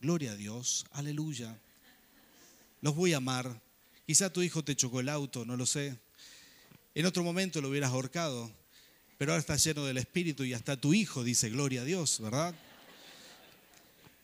gloria 0.00 0.32
a 0.32 0.36
Dios, 0.36 0.86
aleluya, 0.90 1.58
los 2.80 2.94
voy 2.94 3.12
a 3.12 3.18
amar. 3.18 3.60
Quizá 4.06 4.32
tu 4.32 4.42
hijo 4.42 4.64
te 4.64 4.76
chocó 4.76 5.00
el 5.00 5.08
auto, 5.08 5.44
no 5.44 5.56
lo 5.56 5.66
sé. 5.66 5.98
En 6.94 7.06
otro 7.06 7.22
momento 7.22 7.60
lo 7.60 7.68
hubieras 7.68 7.92
ahorcado, 7.92 8.50
pero 9.16 9.32
ahora 9.32 9.40
estás 9.40 9.64
lleno 9.64 9.84
del 9.84 9.98
Espíritu 9.98 10.44
y 10.44 10.52
hasta 10.52 10.76
tu 10.76 10.92
hijo 10.92 11.24
dice, 11.24 11.48
gloria 11.48 11.82
a 11.82 11.84
Dios, 11.84 12.20
¿verdad? 12.20 12.54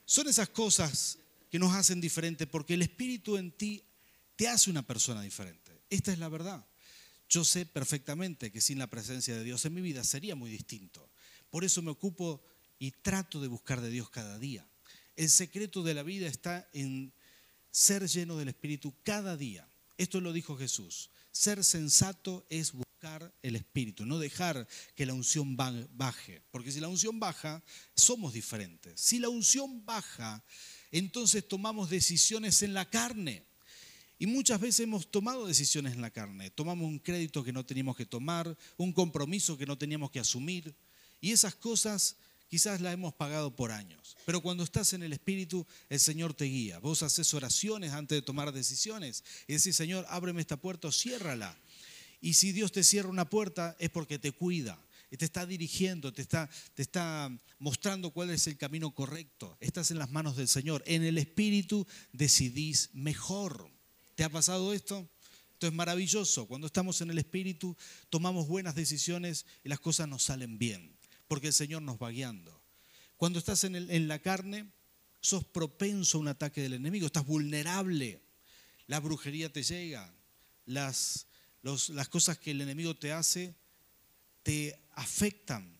Son 0.08 0.26
esas 0.26 0.48
cosas 0.48 1.18
que 1.50 1.58
nos 1.58 1.74
hacen 1.74 2.00
diferentes 2.00 2.48
porque 2.48 2.72
el 2.72 2.80
Espíritu 2.80 3.36
en 3.36 3.52
ti 3.52 3.84
te 4.36 4.48
hace 4.48 4.70
una 4.70 4.80
persona 4.80 5.20
diferente. 5.20 5.82
Esta 5.90 6.10
es 6.10 6.18
la 6.18 6.30
verdad. 6.30 6.64
Yo 7.28 7.44
sé 7.44 7.66
perfectamente 7.66 8.50
que 8.50 8.62
sin 8.62 8.78
la 8.78 8.86
presencia 8.86 9.36
de 9.36 9.44
Dios 9.44 9.66
en 9.66 9.74
mi 9.74 9.82
vida 9.82 10.02
sería 10.02 10.34
muy 10.34 10.50
distinto. 10.50 11.10
Por 11.50 11.62
eso 11.62 11.82
me 11.82 11.90
ocupo 11.90 12.42
y 12.78 12.92
trato 12.92 13.38
de 13.42 13.48
buscar 13.48 13.82
de 13.82 13.90
Dios 13.90 14.08
cada 14.08 14.38
día. 14.38 14.66
El 15.14 15.28
secreto 15.28 15.82
de 15.82 15.92
la 15.92 16.02
vida 16.02 16.26
está 16.26 16.66
en 16.72 17.12
ser 17.70 18.08
lleno 18.08 18.38
del 18.38 18.48
Espíritu 18.48 18.94
cada 19.02 19.36
día. 19.36 19.68
Esto 19.98 20.22
lo 20.22 20.32
dijo 20.32 20.56
Jesús. 20.56 21.10
Ser 21.32 21.62
sensato 21.62 22.46
es 22.48 22.72
el 23.42 23.56
Espíritu, 23.56 24.04
no 24.04 24.18
dejar 24.18 24.66
que 24.94 25.06
la 25.06 25.14
unción 25.14 25.56
baje. 25.56 26.42
Porque 26.50 26.72
si 26.72 26.80
la 26.80 26.88
unción 26.88 27.20
baja, 27.20 27.62
somos 27.94 28.32
diferentes. 28.32 29.00
Si 29.00 29.18
la 29.18 29.28
unción 29.28 29.84
baja, 29.84 30.44
entonces 30.90 31.46
tomamos 31.46 31.90
decisiones 31.90 32.62
en 32.62 32.74
la 32.74 32.88
carne. 32.88 33.44
Y 34.18 34.26
muchas 34.26 34.60
veces 34.60 34.80
hemos 34.80 35.10
tomado 35.10 35.46
decisiones 35.46 35.94
en 35.94 36.02
la 36.02 36.10
carne. 36.10 36.50
Tomamos 36.50 36.88
un 36.88 36.98
crédito 36.98 37.44
que 37.44 37.52
no 37.52 37.64
teníamos 37.64 37.96
que 37.96 38.06
tomar, 38.06 38.56
un 38.76 38.92
compromiso 38.92 39.56
que 39.56 39.66
no 39.66 39.78
teníamos 39.78 40.10
que 40.10 40.18
asumir. 40.18 40.74
Y 41.20 41.30
esas 41.30 41.54
cosas 41.54 42.16
quizás 42.48 42.80
la 42.80 42.90
hemos 42.90 43.14
pagado 43.14 43.54
por 43.54 43.70
años. 43.70 44.16
Pero 44.26 44.40
cuando 44.40 44.64
estás 44.64 44.92
en 44.92 45.04
el 45.04 45.12
Espíritu, 45.12 45.64
el 45.88 46.00
Señor 46.00 46.34
te 46.34 46.46
guía. 46.46 46.80
Vos 46.80 47.02
haces 47.02 47.32
oraciones 47.34 47.92
antes 47.92 48.16
de 48.16 48.22
tomar 48.22 48.52
decisiones 48.52 49.22
y 49.46 49.52
decís, 49.52 49.76
Señor, 49.76 50.04
ábreme 50.08 50.40
esta 50.40 50.56
puerta 50.56 50.88
o 50.88 50.92
ciérrala. 50.92 51.56
Y 52.20 52.34
si 52.34 52.52
Dios 52.52 52.72
te 52.72 52.82
cierra 52.84 53.08
una 53.08 53.28
puerta 53.28 53.76
es 53.78 53.90
porque 53.90 54.18
te 54.18 54.32
cuida, 54.32 54.78
te 55.16 55.24
está 55.24 55.46
dirigiendo, 55.46 56.12
te 56.12 56.20
está, 56.22 56.50
te 56.74 56.82
está 56.82 57.30
mostrando 57.58 58.10
cuál 58.10 58.30
es 58.30 58.46
el 58.46 58.56
camino 58.58 58.94
correcto. 58.94 59.56
Estás 59.60 59.90
en 59.90 59.98
las 59.98 60.10
manos 60.10 60.36
del 60.36 60.48
Señor. 60.48 60.82
En 60.86 61.02
el 61.04 61.16
Espíritu 61.16 61.86
decidís 62.12 62.90
mejor. 62.92 63.70
¿Te 64.16 64.24
ha 64.24 64.28
pasado 64.28 64.74
esto? 64.74 65.08
Esto 65.52 65.66
es 65.68 65.72
maravilloso. 65.72 66.46
Cuando 66.46 66.66
estamos 66.66 67.00
en 67.00 67.10
el 67.10 67.18
Espíritu, 67.18 67.76
tomamos 68.10 68.46
buenas 68.48 68.74
decisiones 68.74 69.46
y 69.64 69.68
las 69.68 69.80
cosas 69.80 70.08
nos 70.08 70.22
salen 70.24 70.58
bien 70.58 70.96
porque 71.28 71.48
el 71.48 71.52
Señor 71.52 71.82
nos 71.82 71.98
va 71.98 72.10
guiando. 72.10 72.58
Cuando 73.16 73.38
estás 73.38 73.64
en, 73.64 73.76
el- 73.76 73.90
en 73.90 74.08
la 74.08 74.18
carne, 74.18 74.70
sos 75.20 75.44
propenso 75.44 76.18
a 76.18 76.20
un 76.22 76.28
ataque 76.28 76.62
del 76.62 76.72
enemigo, 76.74 77.06
estás 77.06 77.26
vulnerable. 77.26 78.20
La 78.86 78.98
brujería 79.00 79.52
te 79.52 79.62
llega, 79.62 80.10
las, 80.64 81.26
las 81.90 82.08
cosas 82.08 82.38
que 82.38 82.52
el 82.52 82.60
enemigo 82.60 82.96
te 82.96 83.12
hace 83.12 83.54
te 84.42 84.78
afectan. 84.92 85.78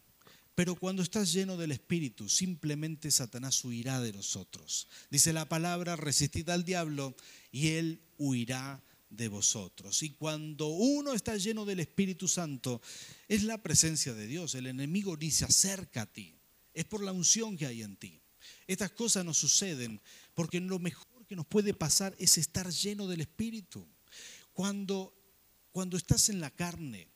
Pero 0.54 0.74
cuando 0.74 1.02
estás 1.02 1.32
lleno 1.32 1.56
del 1.56 1.70
Espíritu, 1.70 2.28
simplemente 2.28 3.10
Satanás 3.10 3.64
huirá 3.64 4.00
de 4.00 4.12
nosotros. 4.12 4.88
Dice 5.08 5.32
la 5.32 5.48
palabra, 5.48 5.94
resistid 5.94 6.48
al 6.50 6.64
diablo 6.64 7.14
y 7.52 7.68
él 7.68 8.02
huirá 8.18 8.82
de 9.10 9.28
vosotros. 9.28 10.02
Y 10.02 10.10
cuando 10.10 10.66
uno 10.66 11.14
está 11.14 11.36
lleno 11.36 11.64
del 11.64 11.80
Espíritu 11.80 12.28
Santo, 12.28 12.82
es 13.28 13.44
la 13.44 13.62
presencia 13.62 14.14
de 14.14 14.26
Dios. 14.26 14.54
El 14.54 14.66
enemigo 14.66 15.16
ni 15.16 15.30
se 15.30 15.44
acerca 15.44 16.02
a 16.02 16.12
ti. 16.12 16.34
Es 16.74 16.84
por 16.84 17.02
la 17.02 17.12
unción 17.12 17.56
que 17.56 17.66
hay 17.66 17.82
en 17.82 17.96
ti. 17.96 18.20
Estas 18.66 18.90
cosas 18.90 19.24
nos 19.24 19.38
suceden 19.38 20.00
porque 20.34 20.60
lo 20.60 20.78
mejor 20.78 21.26
que 21.26 21.36
nos 21.36 21.46
puede 21.46 21.74
pasar 21.74 22.14
es 22.18 22.38
estar 22.38 22.70
lleno 22.70 23.06
del 23.06 23.20
Espíritu. 23.20 23.86
Cuando, 24.52 25.14
cuando 25.72 25.96
estás 25.96 26.28
en 26.28 26.40
la 26.40 26.50
carne, 26.50 27.08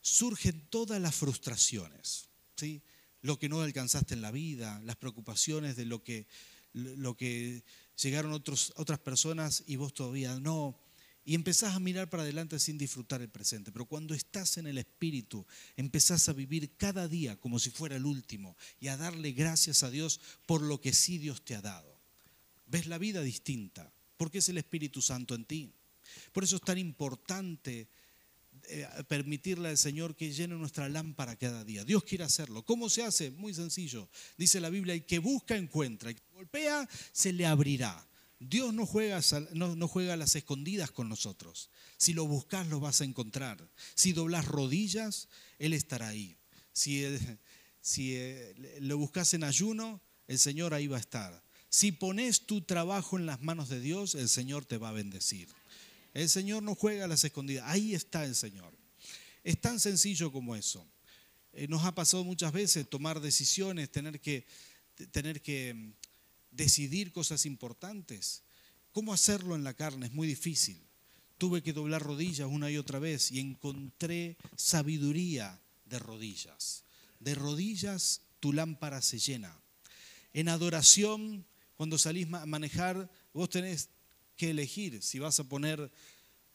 surgen 0.00 0.60
todas 0.70 1.00
las 1.00 1.14
frustraciones, 1.14 2.28
¿sí? 2.56 2.82
Lo 3.22 3.38
que 3.38 3.48
no 3.48 3.60
alcanzaste 3.60 4.14
en 4.14 4.22
la 4.22 4.30
vida, 4.30 4.80
las 4.84 4.96
preocupaciones 4.96 5.76
de 5.76 5.84
lo 5.84 6.02
que, 6.02 6.26
lo 6.72 7.16
que 7.16 7.64
llegaron 8.00 8.32
otros, 8.32 8.72
otras 8.76 8.98
personas 8.98 9.62
y 9.66 9.76
vos 9.76 9.92
todavía 9.92 10.38
no. 10.40 10.80
Y 11.22 11.34
empezás 11.34 11.74
a 11.74 11.80
mirar 11.80 12.08
para 12.08 12.22
adelante 12.22 12.58
sin 12.58 12.78
disfrutar 12.78 13.20
el 13.20 13.28
presente. 13.28 13.72
Pero 13.72 13.84
cuando 13.84 14.14
estás 14.14 14.56
en 14.56 14.66
el 14.66 14.78
Espíritu, 14.78 15.46
empezás 15.76 16.28
a 16.28 16.32
vivir 16.32 16.76
cada 16.76 17.08
día 17.08 17.38
como 17.38 17.58
si 17.58 17.70
fuera 17.70 17.96
el 17.96 18.06
último 18.06 18.56
y 18.80 18.88
a 18.88 18.96
darle 18.96 19.32
gracias 19.32 19.82
a 19.82 19.90
Dios 19.90 20.20
por 20.46 20.62
lo 20.62 20.80
que 20.80 20.94
sí 20.94 21.18
Dios 21.18 21.44
te 21.44 21.54
ha 21.54 21.60
dado. 21.60 22.00
Ves 22.66 22.86
la 22.86 22.98
vida 22.98 23.20
distinta, 23.20 23.92
porque 24.16 24.38
es 24.38 24.48
el 24.48 24.58
Espíritu 24.58 25.02
Santo 25.02 25.34
en 25.34 25.44
ti. 25.44 25.74
Por 26.32 26.44
eso 26.44 26.56
es 26.56 26.62
tan 26.62 26.78
importante 26.78 27.88
eh, 28.68 28.86
permitirle 29.08 29.68
al 29.68 29.78
Señor 29.78 30.14
que 30.14 30.32
llene 30.32 30.54
nuestra 30.54 30.88
lámpara 30.88 31.36
cada 31.36 31.64
día. 31.64 31.84
Dios 31.84 32.04
quiere 32.04 32.24
hacerlo. 32.24 32.64
¿Cómo 32.64 32.88
se 32.88 33.02
hace? 33.02 33.30
Muy 33.30 33.54
sencillo. 33.54 34.08
Dice 34.36 34.60
la 34.60 34.70
Biblia, 34.70 34.94
el 34.94 35.06
que 35.06 35.18
busca 35.18 35.56
encuentra, 35.56 36.10
el 36.10 36.16
que 36.16 36.22
golpea 36.34 36.88
se 37.12 37.32
le 37.32 37.46
abrirá. 37.46 38.06
Dios 38.38 38.72
no 38.72 38.86
juega, 38.86 39.20
no, 39.52 39.88
juega 39.88 40.14
a 40.14 40.16
las 40.16 40.34
escondidas 40.34 40.90
con 40.90 41.08
nosotros. 41.08 41.70
Si 41.96 42.12
lo 42.12 42.26
buscas, 42.26 42.66
lo 42.68 42.80
vas 42.80 43.00
a 43.00 43.04
encontrar. 43.04 43.70
Si 43.94 44.12
doblas 44.12 44.46
rodillas, 44.46 45.28
Él 45.58 45.74
estará 45.74 46.08
ahí. 46.08 46.36
Si, 46.72 47.04
eh, 47.04 47.38
si 47.80 48.16
eh, 48.16 48.78
lo 48.80 48.96
buscas 48.96 49.34
en 49.34 49.44
ayuno, 49.44 50.00
el 50.26 50.38
Señor 50.38 50.74
ahí 50.74 50.86
va 50.86 50.96
a 50.96 51.00
estar. 51.00 51.42
Si 51.68 51.92
pones 51.92 52.46
tu 52.46 52.62
trabajo 52.62 53.18
en 53.18 53.26
las 53.26 53.42
manos 53.42 53.68
de 53.68 53.80
Dios, 53.80 54.14
el 54.14 54.28
Señor 54.28 54.64
te 54.64 54.78
va 54.78 54.88
a 54.88 54.92
bendecir. 54.92 55.48
El 56.14 56.28
Señor 56.28 56.62
no 56.62 56.74
juega 56.74 57.04
a 57.04 57.08
las 57.08 57.24
escondidas. 57.24 57.64
Ahí 57.66 57.94
está 57.94 58.24
el 58.24 58.34
Señor. 58.34 58.76
Es 59.44 59.60
tan 59.60 59.80
sencillo 59.80 60.32
como 60.32 60.56
eso. 60.56 60.86
Eh, 61.52 61.66
nos 61.68 61.84
ha 61.84 61.94
pasado 61.94 62.24
muchas 62.24 62.52
veces 62.52 62.88
tomar 62.88 63.20
decisiones, 63.20 63.90
tener 63.90 64.20
que, 64.20 64.46
tener 65.10 65.40
que 65.40 65.74
mm, 65.74 65.92
decidir 66.50 67.12
cosas 67.12 67.46
importantes. 67.46 68.42
¿Cómo 68.92 69.12
hacerlo 69.12 69.54
en 69.54 69.64
la 69.64 69.74
carne? 69.74 70.06
Es 70.06 70.12
muy 70.12 70.26
difícil. 70.26 70.80
Tuve 71.38 71.62
que 71.62 71.72
doblar 71.72 72.02
rodillas 72.02 72.48
una 72.50 72.70
y 72.70 72.76
otra 72.76 72.98
vez 72.98 73.30
y 73.32 73.40
encontré 73.40 74.36
sabiduría 74.56 75.60
de 75.86 75.98
rodillas. 75.98 76.84
De 77.18 77.34
rodillas 77.34 78.22
tu 78.40 78.52
lámpara 78.52 79.00
se 79.00 79.18
llena. 79.18 79.58
En 80.32 80.48
adoración, 80.48 81.46
cuando 81.76 81.98
salís 81.98 82.32
a 82.32 82.46
manejar, 82.46 83.10
vos 83.32 83.48
tenés 83.48 83.88
que 84.40 84.48
elegir 84.48 85.02
si 85.02 85.18
vas 85.18 85.38
a 85.38 85.44
poner 85.44 85.92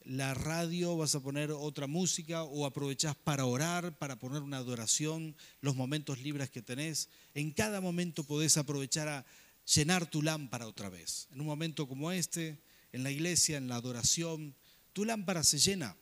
la 0.01 0.33
radio, 0.33 0.97
vas 0.97 1.13
a 1.13 1.19
poner 1.19 1.51
otra 1.51 1.85
música 1.85 2.41
o 2.41 2.65
aprovechás 2.65 3.15
para 3.15 3.45
orar, 3.45 3.95
para 3.99 4.17
poner 4.17 4.41
una 4.41 4.57
adoración, 4.57 5.35
los 5.61 5.75
momentos 5.75 6.19
libres 6.19 6.49
que 6.49 6.63
tenés. 6.63 7.09
En 7.35 7.51
cada 7.51 7.81
momento 7.81 8.23
podés 8.23 8.57
aprovechar 8.57 9.07
a 9.07 9.25
llenar 9.71 10.09
tu 10.09 10.23
lámpara 10.23 10.65
otra 10.65 10.89
vez. 10.89 11.27
En 11.31 11.41
un 11.41 11.45
momento 11.45 11.87
como 11.87 12.11
este, 12.11 12.59
en 12.91 13.03
la 13.03 13.11
iglesia, 13.11 13.57
en 13.57 13.67
la 13.67 13.75
adoración, 13.75 14.55
tu 14.91 15.05
lámpara 15.05 15.43
se 15.43 15.59
llena, 15.59 15.95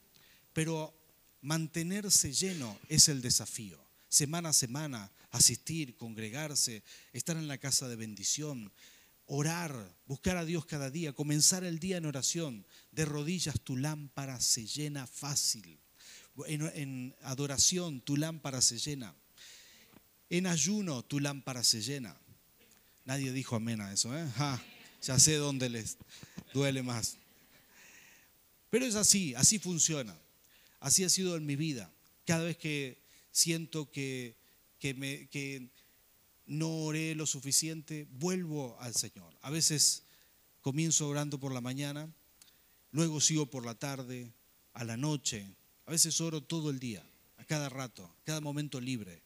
pero 0.54 0.98
mantenerse 1.42 2.32
lleno 2.32 2.80
es 2.88 3.10
el 3.10 3.22
desafío. 3.22 3.78
Semana 4.08 4.50
a 4.50 4.54
semana, 4.54 5.12
asistir, 5.32 5.98
congregarse, 5.98 6.82
estar 7.12 7.36
en 7.36 7.50
la 7.50 7.58
casa 7.58 7.90
de 7.90 7.98
bendición, 7.98 8.72
orar, 9.26 9.96
buscar 10.06 10.38
a 10.38 10.46
Dios 10.46 10.66
cada 10.66 10.90
día, 10.90 11.14
comenzar 11.14 11.64
el 11.64 11.80
día 11.80 11.98
en 11.98 12.06
oración, 12.06 12.66
de 12.92 13.06
rodillas 13.06 13.60
tu 13.62 13.78
lámpara 13.78 14.40
se 14.42 14.66
llena 14.66 15.08
fácil. 15.08 15.80
En, 16.48 17.16
adoración 17.22 18.02
tu 18.02 18.18
lámpara 18.18 18.62
se 18.62 18.80
llena. 18.80 19.16
En 20.30 20.48
ayuno 20.48 21.04
tu 21.04 21.20
lámpara 21.20 21.64
se 21.64 21.82
llena. 21.82 22.18
Nadie 23.06 23.32
dijo 23.32 23.56
amén 23.56 23.82
a 23.82 23.94
eso, 23.94 24.18
¿eh? 24.18 24.28
Ya 25.02 25.20
sé 25.20 25.36
dónde 25.36 25.70
les 25.70 25.98
duele 26.54 26.82
más. 26.82 27.18
Pero 28.70 28.86
es 28.86 28.96
así, 28.96 29.36
así 29.36 29.60
funciona. 29.60 30.18
Así 30.80 31.04
ha 31.04 31.10
sido 31.10 31.36
en 31.36 31.46
mi 31.46 31.56
vida. 31.56 31.92
Cada 32.26 32.44
vez 32.44 32.58
que 32.58 32.98
siento 33.32 33.92
que, 33.92 34.36
que, 34.80 34.94
me, 34.94 35.28
que 35.28 35.70
no 36.54 36.70
oré 36.86 37.16
lo 37.16 37.26
suficiente, 37.26 38.08
vuelvo 38.12 38.78
al 38.80 38.96
Señor. 38.96 39.36
A 39.42 39.50
veces 39.50 40.04
comienzo 40.62 41.08
orando 41.08 41.40
por 41.40 41.54
la 41.54 41.62
mañana, 41.62 42.14
luego 42.92 43.20
sigo 43.20 43.50
por 43.50 43.66
la 43.66 43.76
tarde, 43.76 44.34
a 44.74 44.84
la 44.84 44.98
noche. 44.98 45.56
A 45.86 45.92
veces 45.92 46.20
oro 46.22 46.42
todo 46.42 46.70
el 46.70 46.80
día, 46.80 47.04
a 47.38 47.46
cada 47.46 47.70
rato, 47.70 48.16
cada 48.24 48.42
momento 48.42 48.80
libre. 48.80 49.24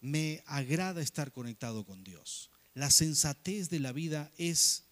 Me 0.00 0.42
agrada 0.46 1.00
estar 1.00 1.32
conectado 1.32 1.84
con 1.84 2.04
Dios. 2.04 2.50
La 2.74 2.90
sensatez 2.90 3.70
de 3.70 3.80
la 3.80 3.92
vida 3.92 4.30
es 4.36 4.84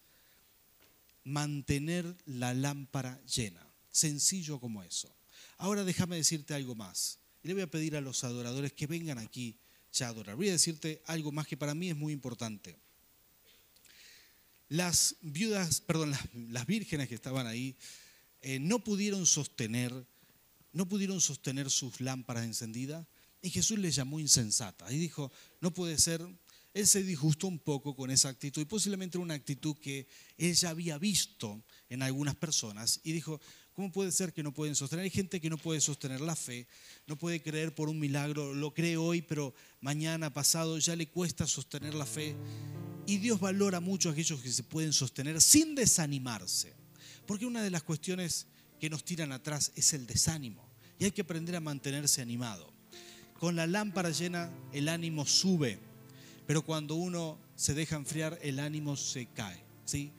mantener 1.23 2.17
la 2.25 2.53
lámpara 2.53 3.21
llena. 3.25 3.65
Sencillo 3.91 4.59
como 4.59 4.83
eso. 4.83 5.13
Ahora 5.57 5.83
déjame 5.83 6.15
decirte 6.15 6.53
algo 6.53 6.75
más. 6.75 7.19
Le 7.43 7.53
voy 7.53 7.63
a 7.63 7.71
pedir 7.71 7.95
a 7.95 8.01
los 8.01 8.23
adoradores 8.23 8.73
que 8.73 8.87
vengan 8.87 9.19
aquí 9.19 9.59
ya. 9.93 10.11
Voy 10.11 10.49
a 10.49 10.53
decirte 10.53 11.01
algo 11.05 11.31
más 11.31 11.47
que 11.47 11.55
para 11.55 11.75
mí 11.75 11.89
es 11.89 11.95
muy 11.95 12.13
importante. 12.13 12.77
Las 14.69 15.15
viudas, 15.21 15.81
perdón, 15.81 16.11
las, 16.49 16.65
vírgenes 16.65 17.07
que 17.07 17.15
estaban 17.15 17.45
ahí, 17.45 17.75
eh, 18.41 18.59
no 18.59 18.83
pudieron 18.83 19.25
sostener, 19.25 19.93
no 20.71 20.87
pudieron 20.87 21.21
sostener 21.21 21.69
sus 21.69 22.01
lámparas 22.01 22.45
encendidas 22.45 23.05
y 23.41 23.51
Jesús 23.51 23.77
les 23.77 23.95
llamó 23.95 24.19
insensata. 24.19 24.91
Y 24.91 24.97
dijo, 24.97 25.31
no 25.61 25.71
puede 25.71 25.99
ser, 25.99 26.25
él 26.73 26.87
se 26.87 27.03
disgustó 27.03 27.47
un 27.47 27.59
poco 27.59 27.95
con 27.95 28.09
esa 28.09 28.29
actitud 28.29 28.61
y 28.61 28.65
posiblemente 28.65 29.19
una 29.19 29.35
actitud 29.35 29.75
que 29.77 30.07
él 30.37 30.55
ya 30.55 30.69
había 30.69 30.97
visto 30.97 31.63
en 31.89 32.01
algunas 32.01 32.35
personas 32.35 32.99
y 33.03 33.11
dijo, 33.11 33.39
¿cómo 33.73 33.91
puede 33.91 34.11
ser 34.11 34.33
que 34.33 34.43
no 34.43 34.53
pueden 34.53 34.75
sostener? 34.75 35.03
Hay 35.03 35.09
gente 35.09 35.41
que 35.41 35.49
no 35.49 35.57
puede 35.57 35.81
sostener 35.81 36.21
la 36.21 36.35
fe, 36.35 36.67
no 37.07 37.17
puede 37.17 37.41
creer 37.41 37.73
por 37.73 37.89
un 37.89 37.99
milagro, 37.99 38.53
lo 38.53 38.73
cree 38.73 38.97
hoy, 38.97 39.21
pero 39.21 39.53
mañana, 39.81 40.33
pasado, 40.33 40.77
ya 40.77 40.95
le 40.95 41.07
cuesta 41.07 41.47
sostener 41.47 41.93
la 41.93 42.05
fe. 42.05 42.35
Y 43.05 43.17
Dios 43.17 43.39
valora 43.39 43.79
mucho 43.79 44.09
a 44.09 44.11
aquellos 44.13 44.39
que 44.41 44.51
se 44.51 44.63
pueden 44.63 44.93
sostener 44.93 45.41
sin 45.41 45.75
desanimarse. 45.75 46.73
Porque 47.25 47.45
una 47.45 47.61
de 47.61 47.69
las 47.69 47.83
cuestiones 47.83 48.47
que 48.79 48.89
nos 48.89 49.03
tiran 49.03 49.31
atrás 49.31 49.71
es 49.75 49.93
el 49.93 50.05
desánimo. 50.05 50.67
Y 50.99 51.05
hay 51.05 51.11
que 51.11 51.21
aprender 51.21 51.55
a 51.55 51.59
mantenerse 51.59 52.21
animado. 52.21 52.71
Con 53.39 53.55
la 53.55 53.67
lámpara 53.67 54.11
llena 54.11 54.51
el 54.71 54.87
ánimo 54.87 55.25
sube, 55.25 55.79
pero 56.45 56.61
cuando 56.61 56.95
uno 56.95 57.37
se 57.55 57.73
deja 57.73 57.95
enfriar 57.95 58.39
el 58.41 58.59
ánimo 58.59 58.95
se 58.95 59.25
cae. 59.27 59.63
¿sí? 59.85 60.11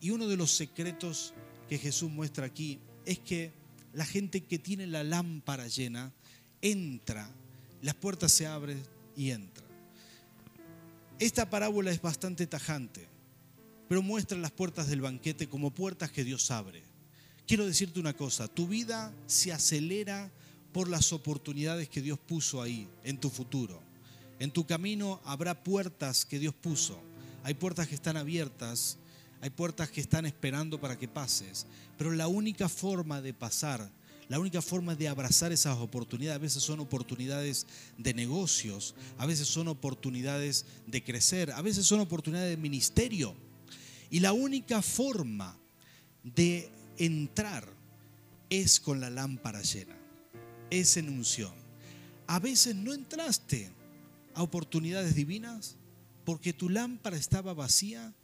Y 0.00 0.10
uno 0.10 0.28
de 0.28 0.36
los 0.36 0.52
secretos 0.52 1.34
que 1.68 1.78
Jesús 1.78 2.10
muestra 2.10 2.46
aquí 2.46 2.80
es 3.10 3.18
que 3.18 3.52
la 3.92 4.04
gente 4.04 4.42
que 4.42 4.60
tiene 4.60 4.86
la 4.86 5.02
lámpara 5.02 5.66
llena 5.66 6.12
entra, 6.62 7.28
las 7.82 7.96
puertas 7.96 8.30
se 8.30 8.46
abren 8.46 8.80
y 9.16 9.30
entra. 9.30 9.66
Esta 11.18 11.50
parábola 11.50 11.90
es 11.90 12.00
bastante 12.00 12.46
tajante, 12.46 13.08
pero 13.88 14.00
muestra 14.00 14.38
las 14.38 14.52
puertas 14.52 14.86
del 14.86 15.00
banquete 15.00 15.48
como 15.48 15.72
puertas 15.72 16.12
que 16.12 16.22
Dios 16.22 16.52
abre. 16.52 16.84
Quiero 17.48 17.66
decirte 17.66 17.98
una 17.98 18.12
cosa, 18.12 18.46
tu 18.46 18.68
vida 18.68 19.12
se 19.26 19.52
acelera 19.52 20.30
por 20.72 20.88
las 20.88 21.12
oportunidades 21.12 21.88
que 21.88 22.02
Dios 22.02 22.16
puso 22.16 22.62
ahí 22.62 22.88
en 23.02 23.18
tu 23.18 23.28
futuro. 23.28 23.82
En 24.38 24.52
tu 24.52 24.66
camino 24.66 25.20
habrá 25.24 25.64
puertas 25.64 26.24
que 26.24 26.38
Dios 26.38 26.54
puso. 26.54 27.02
Hay 27.42 27.54
puertas 27.54 27.88
que 27.88 27.96
están 27.96 28.16
abiertas, 28.16 28.98
hay 29.40 29.50
puertas 29.50 29.90
que 29.90 30.00
están 30.00 30.26
esperando 30.26 30.80
para 30.80 30.98
que 30.98 31.08
pases, 31.08 31.66
pero 31.96 32.12
la 32.12 32.28
única 32.28 32.68
forma 32.68 33.20
de 33.20 33.32
pasar, 33.32 33.90
La 34.30 34.38
única 34.38 34.62
forma 34.62 34.94
de 34.94 35.08
abrazar 35.08 35.50
esas 35.50 35.76
oportunidades, 35.78 36.36
a 36.36 36.38
veces 36.38 36.62
son 36.62 36.78
oportunidades 36.78 37.66
de 37.98 38.14
negocios, 38.14 38.94
a 39.18 39.26
veces 39.26 39.48
son 39.48 39.66
oportunidades 39.66 40.66
de 40.86 41.02
crecer, 41.02 41.50
a 41.50 41.60
veces 41.62 41.84
son 41.84 41.98
oportunidades 41.98 42.50
de 42.50 42.56
ministerio. 42.56 43.34
Y 44.08 44.20
la 44.20 44.32
única 44.32 44.82
forma 44.82 45.58
de 46.22 46.70
entrar 46.96 47.66
es 48.50 48.78
con 48.78 49.00
la 49.00 49.10
lámpara 49.10 49.62
llena, 49.62 49.96
es 50.70 50.96
en 50.96 51.08
unción. 51.08 51.52
A 52.28 52.38
veces 52.38 52.76
no 52.76 52.94
entraste 52.94 53.72
a 54.34 54.44
oportunidades 54.44 55.16
divinas 55.16 55.74
porque 56.24 56.52
tu 56.52 56.68
lámpara 56.68 57.16
estaba 57.16 57.52
vacía 57.52 58.14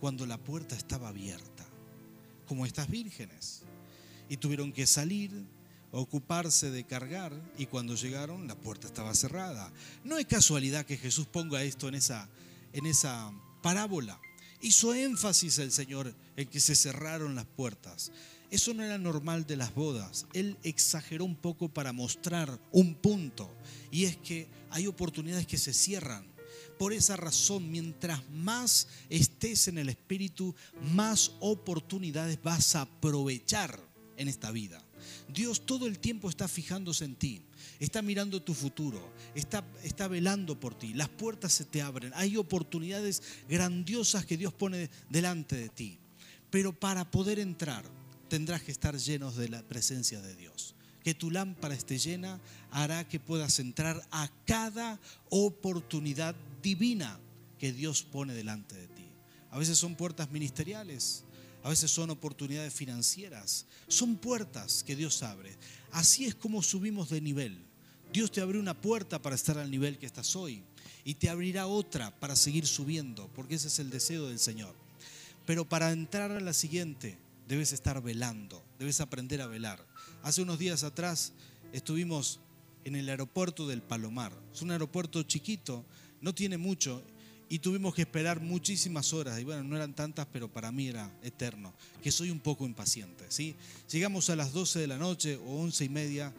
cuando 0.00 0.26
la 0.26 0.38
puerta 0.38 0.76
estaba 0.76 1.08
abierta, 1.08 1.64
como 2.46 2.66
estas 2.66 2.88
vírgenes. 2.88 3.62
Y 4.28 4.36
tuvieron 4.36 4.72
que 4.72 4.86
salir, 4.86 5.30
ocuparse 5.92 6.70
de 6.70 6.84
cargar, 6.84 7.32
y 7.58 7.66
cuando 7.66 7.94
llegaron 7.94 8.48
la 8.48 8.56
puerta 8.56 8.86
estaba 8.86 9.14
cerrada. 9.14 9.72
No 10.04 10.18
es 10.18 10.26
casualidad 10.26 10.84
que 10.84 10.96
Jesús 10.96 11.26
ponga 11.26 11.62
esto 11.62 11.88
en 11.88 11.94
esa, 11.94 12.28
en 12.72 12.86
esa 12.86 13.32
parábola. 13.62 14.20
Hizo 14.60 14.94
énfasis 14.94 15.58
el 15.58 15.72
Señor 15.72 16.14
en 16.36 16.48
que 16.48 16.60
se 16.60 16.74
cerraron 16.74 17.34
las 17.34 17.46
puertas. 17.46 18.10
Eso 18.50 18.74
no 18.74 18.84
era 18.84 18.96
normal 18.96 19.46
de 19.46 19.56
las 19.56 19.74
bodas. 19.74 20.26
Él 20.32 20.56
exageró 20.62 21.24
un 21.24 21.36
poco 21.36 21.68
para 21.68 21.92
mostrar 21.92 22.60
un 22.72 22.94
punto. 22.94 23.52
Y 23.90 24.04
es 24.04 24.16
que 24.16 24.48
hay 24.70 24.86
oportunidades 24.86 25.46
que 25.46 25.58
se 25.58 25.72
cierran. 25.74 26.35
Por 26.78 26.92
esa 26.92 27.16
razón, 27.16 27.70
mientras 27.70 28.28
más 28.30 28.88
estés 29.08 29.68
en 29.68 29.78
el 29.78 29.88
Espíritu, 29.88 30.54
más 30.94 31.32
oportunidades 31.40 32.38
vas 32.42 32.74
a 32.76 32.82
aprovechar 32.82 33.80
en 34.16 34.28
esta 34.28 34.50
vida. 34.50 34.82
Dios 35.28 35.66
todo 35.66 35.86
el 35.86 35.98
tiempo 35.98 36.28
está 36.28 36.48
fijándose 36.48 37.04
en 37.04 37.16
ti, 37.16 37.42
está 37.80 38.02
mirando 38.02 38.42
tu 38.42 38.54
futuro, 38.54 39.12
está, 39.34 39.64
está 39.82 40.08
velando 40.08 40.58
por 40.58 40.74
ti. 40.74 40.94
Las 40.94 41.08
puertas 41.08 41.52
se 41.52 41.64
te 41.64 41.82
abren, 41.82 42.12
hay 42.14 42.36
oportunidades 42.36 43.22
grandiosas 43.48 44.26
que 44.26 44.36
Dios 44.36 44.52
pone 44.52 44.90
delante 45.10 45.56
de 45.56 45.68
ti. 45.68 45.98
Pero 46.50 46.72
para 46.72 47.10
poder 47.10 47.38
entrar, 47.38 47.84
tendrás 48.28 48.62
que 48.62 48.72
estar 48.72 48.96
llenos 48.96 49.36
de 49.36 49.48
la 49.48 49.62
presencia 49.62 50.20
de 50.20 50.34
Dios. 50.34 50.74
Que 51.02 51.14
tu 51.14 51.30
lámpara 51.30 51.74
esté 51.74 51.98
llena 51.98 52.40
hará 52.70 53.06
que 53.06 53.20
puedas 53.20 53.60
entrar 53.60 54.02
a 54.10 54.28
cada 54.44 54.98
oportunidad 55.28 56.34
divina 56.66 57.20
que 57.60 57.72
Dios 57.72 58.02
pone 58.02 58.34
delante 58.34 58.74
de 58.74 58.88
ti. 58.88 59.08
A 59.52 59.58
veces 59.58 59.78
son 59.78 59.94
puertas 59.94 60.32
ministeriales, 60.32 61.22
a 61.62 61.68
veces 61.68 61.92
son 61.92 62.10
oportunidades 62.10 62.74
financieras, 62.74 63.66
son 63.86 64.16
puertas 64.16 64.82
que 64.82 64.96
Dios 64.96 65.22
abre. 65.22 65.56
Así 65.92 66.24
es 66.24 66.34
como 66.34 66.64
subimos 66.64 67.10
de 67.10 67.20
nivel. 67.20 67.64
Dios 68.12 68.32
te 68.32 68.40
abrió 68.40 68.60
una 68.60 68.80
puerta 68.80 69.22
para 69.22 69.36
estar 69.36 69.58
al 69.58 69.70
nivel 69.70 69.96
que 69.96 70.06
estás 70.06 70.34
hoy 70.34 70.64
y 71.04 71.14
te 71.14 71.30
abrirá 71.30 71.68
otra 71.68 72.10
para 72.18 72.34
seguir 72.34 72.66
subiendo, 72.66 73.30
porque 73.32 73.54
ese 73.54 73.68
es 73.68 73.78
el 73.78 73.90
deseo 73.90 74.26
del 74.26 74.40
Señor. 74.40 74.74
Pero 75.46 75.68
para 75.68 75.92
entrar 75.92 76.32
a 76.32 76.40
la 76.40 76.52
siguiente, 76.52 77.16
debes 77.46 77.72
estar 77.72 78.02
velando, 78.02 78.64
debes 78.80 79.00
aprender 79.00 79.40
a 79.40 79.46
velar. 79.46 79.86
Hace 80.24 80.42
unos 80.42 80.58
días 80.58 80.82
atrás 80.82 81.32
estuvimos 81.72 82.40
en 82.86 82.96
el 82.96 83.08
aeropuerto 83.08 83.66
del 83.66 83.82
Palomar. 83.82 84.32
Es 84.52 84.62
un 84.62 84.70
aeropuerto 84.70 85.22
chiquito, 85.24 85.84
no 86.20 86.34
tiene 86.34 86.58
mucho, 86.58 87.02
y 87.48 87.60
tuvimos 87.60 87.94
que 87.94 88.02
esperar 88.02 88.40
muchísimas 88.40 89.12
horas. 89.12 89.40
Y 89.40 89.44
bueno, 89.44 89.62
no 89.62 89.76
eran 89.76 89.94
tantas, 89.94 90.26
pero 90.32 90.48
para 90.48 90.72
mí 90.72 90.88
era 90.88 91.10
eterno, 91.22 91.72
que 92.02 92.10
soy 92.10 92.30
un 92.30 92.40
poco 92.40 92.66
impaciente. 92.66 93.24
¿sí? 93.28 93.54
Llegamos 93.90 94.30
a 94.30 94.36
las 94.36 94.52
12 94.52 94.80
de 94.80 94.86
la 94.86 94.98
noche 94.98 95.36
o 95.36 95.60
11 95.62 95.84
y 95.84 95.88
media 95.88 96.34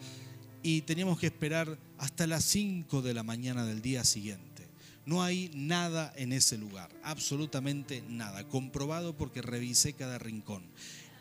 y 0.64 0.82
teníamos 0.82 1.20
que 1.20 1.28
esperar 1.28 1.78
hasta 1.98 2.28
las 2.28 2.44
5 2.46 3.02
de 3.02 3.14
la 3.14 3.24
mañana 3.24 3.66
del 3.66 3.82
día 3.82 4.04
siguiente. 4.04 4.68
No 5.06 5.24
hay 5.24 5.50
nada 5.56 6.14
en 6.18 6.34
ese 6.34 6.58
lugar, 6.58 6.90
absolutamente 7.02 8.04
nada, 8.10 8.46
comprobado 8.46 9.16
porque 9.16 9.42
revisé 9.42 9.94
cada 9.94 10.20
rincón. 10.20 10.64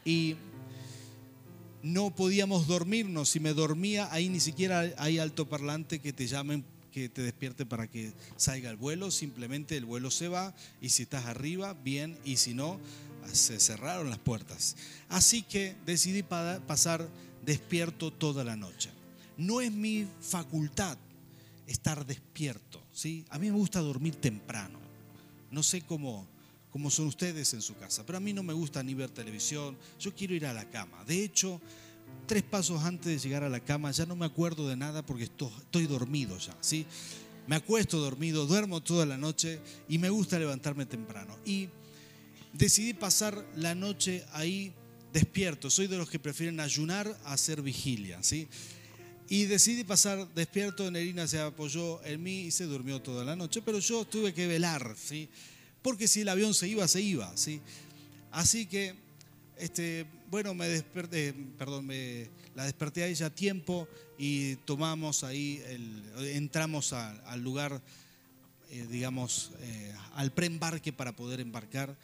Y 0.04 0.34
no 1.84 2.12
podíamos 2.12 2.66
dormirnos, 2.66 3.28
si 3.28 3.38
me 3.38 3.54
dormía, 3.54 4.08
ahí 4.10 4.28
ni 4.28 4.40
siquiera 4.40 4.92
hay 4.98 5.18
altoparlante 5.20 6.00
que 6.00 6.12
te 6.12 6.26
llamen 6.26 6.64
que 6.96 7.10
te 7.10 7.20
despierte 7.20 7.66
para 7.66 7.86
que 7.88 8.10
salga 8.38 8.70
el 8.70 8.78
vuelo, 8.78 9.10
simplemente 9.10 9.76
el 9.76 9.84
vuelo 9.84 10.10
se 10.10 10.28
va 10.28 10.54
y 10.80 10.88
si 10.88 11.02
estás 11.02 11.26
arriba, 11.26 11.74
bien, 11.74 12.16
y 12.24 12.38
si 12.38 12.54
no, 12.54 12.80
se 13.30 13.60
cerraron 13.60 14.08
las 14.08 14.18
puertas. 14.18 14.76
Así 15.10 15.42
que 15.42 15.76
decidí 15.84 16.22
pasar 16.22 17.06
despierto 17.44 18.10
toda 18.10 18.44
la 18.44 18.56
noche. 18.56 18.88
No 19.36 19.60
es 19.60 19.70
mi 19.70 20.08
facultad 20.22 20.96
estar 21.66 22.06
despierto. 22.06 22.82
¿sí? 22.94 23.26
A 23.28 23.38
mí 23.38 23.50
me 23.50 23.58
gusta 23.58 23.80
dormir 23.80 24.14
temprano. 24.14 24.78
No 25.50 25.62
sé 25.62 25.82
cómo, 25.82 26.26
cómo 26.70 26.90
son 26.90 27.08
ustedes 27.08 27.52
en 27.52 27.60
su 27.60 27.76
casa, 27.76 28.06
pero 28.06 28.16
a 28.16 28.22
mí 28.22 28.32
no 28.32 28.42
me 28.42 28.54
gusta 28.54 28.82
ni 28.82 28.94
ver 28.94 29.10
televisión. 29.10 29.76
Yo 30.00 30.14
quiero 30.14 30.32
ir 30.32 30.46
a 30.46 30.54
la 30.54 30.64
cama. 30.70 31.04
De 31.04 31.22
hecho, 31.22 31.60
tres 32.26 32.42
pasos 32.42 32.82
antes 32.82 33.06
de 33.06 33.18
llegar 33.18 33.44
a 33.44 33.48
la 33.48 33.60
cama 33.60 33.90
ya 33.90 34.06
no 34.06 34.16
me 34.16 34.26
acuerdo 34.26 34.68
de 34.68 34.76
nada 34.76 35.04
porque 35.04 35.24
estoy, 35.24 35.86
dormido 35.86 36.36
ya. 36.38 36.56
¿sí? 36.60 36.86
Me 37.46 37.56
acuesto 37.56 37.98
dormido, 37.98 38.46
duermo 38.46 38.82
toda 38.82 39.06
la 39.06 39.16
noche 39.16 39.60
y 39.88 39.98
me 39.98 40.10
gusta 40.10 40.38
levantarme 40.38 40.86
temprano. 40.86 41.36
Y 41.44 41.68
decidí 42.52 42.94
pasar 42.94 43.44
la 43.56 43.74
noche 43.74 44.24
ahí 44.32 44.72
despierto. 45.12 45.70
Soy 45.70 45.86
de 45.86 45.98
los 45.98 46.10
que 46.10 46.18
prefieren 46.18 46.60
ayunar 46.60 47.16
a 47.24 47.34
hacer 47.34 47.62
vigilia. 47.62 48.22
¿sí? 48.22 48.48
Y 49.28 49.44
decidí 49.44 49.82
pasar 49.82 50.32
despierto, 50.34 50.88
Nerina 50.90 51.26
se 51.26 51.40
apoyó 51.40 52.04
en 52.04 52.22
mí 52.22 52.42
y 52.42 52.50
se 52.52 52.64
durmió 52.64 53.02
toda 53.02 53.24
la 53.24 53.34
noche, 53.34 53.60
pero 53.60 53.80
yo 53.80 54.04
tuve 54.04 54.32
que 54.32 54.46
velar, 54.46 54.94
¿sí? 54.96 55.28
Porque 55.82 56.06
si 56.06 56.20
el 56.20 56.28
avión 56.28 56.54
se 56.54 56.68
iba, 56.68 56.86
se 56.86 57.00
iba, 57.00 57.36
¿sí? 57.36 57.60
Así 58.30 58.66
que, 58.66 58.94
este, 59.56 60.06
bueno, 60.30 60.54
me 60.54 60.68
desperté, 60.68 61.32
perdón, 61.58 61.86
me, 61.86 62.28
la 62.54 62.64
desperté 62.64 63.02
a 63.02 63.06
ella 63.06 63.26
a 63.26 63.34
tiempo 63.34 63.88
y 64.18 64.56
tomamos 64.56 65.24
ahí, 65.24 65.62
el, 65.66 66.02
entramos 66.28 66.92
al 66.92 67.42
lugar, 67.42 67.82
eh, 68.70 68.86
digamos, 68.90 69.52
eh, 69.60 69.94
al 70.14 70.32
preembarque 70.32 70.92
para 70.92 71.14
poder 71.14 71.40
embarcar 71.40 71.96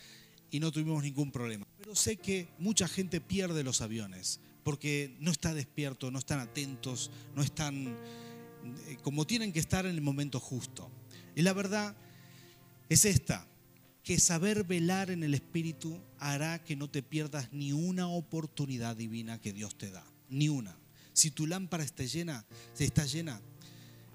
y 0.50 0.60
no 0.60 0.70
tuvimos 0.70 1.02
ningún 1.02 1.32
problema. 1.32 1.66
Pero 1.78 1.96
sé 1.96 2.16
que 2.16 2.48
mucha 2.58 2.86
gente 2.86 3.20
pierde 3.20 3.64
los 3.64 3.80
aviones 3.80 4.40
porque 4.62 5.16
no 5.18 5.30
está 5.30 5.54
despierto, 5.54 6.10
no 6.10 6.18
están 6.18 6.38
atentos, 6.38 7.10
no 7.34 7.42
están 7.42 7.96
eh, 8.88 8.96
como 9.02 9.26
tienen 9.26 9.52
que 9.52 9.58
estar 9.58 9.86
en 9.86 9.94
el 9.94 10.00
momento 10.00 10.38
justo. 10.38 10.90
Y 11.34 11.42
la 11.42 11.52
verdad 11.52 11.96
es 12.88 13.04
esta, 13.04 13.46
que 14.02 14.18
saber 14.18 14.64
velar 14.64 15.10
en 15.10 15.22
el 15.22 15.34
Espíritu 15.34 16.00
hará 16.22 16.62
que 16.62 16.76
no 16.76 16.88
te 16.88 17.02
pierdas 17.02 17.52
ni 17.52 17.72
una 17.72 18.08
oportunidad 18.08 18.96
divina 18.96 19.40
que 19.40 19.52
Dios 19.52 19.76
te 19.76 19.90
da, 19.90 20.04
ni 20.28 20.48
una. 20.48 20.78
Si 21.12 21.32
tu 21.32 21.46
lámpara 21.48 21.82
está 21.82 22.04
llena, 22.04 22.46
está 22.78 23.04
llena, 23.04 23.40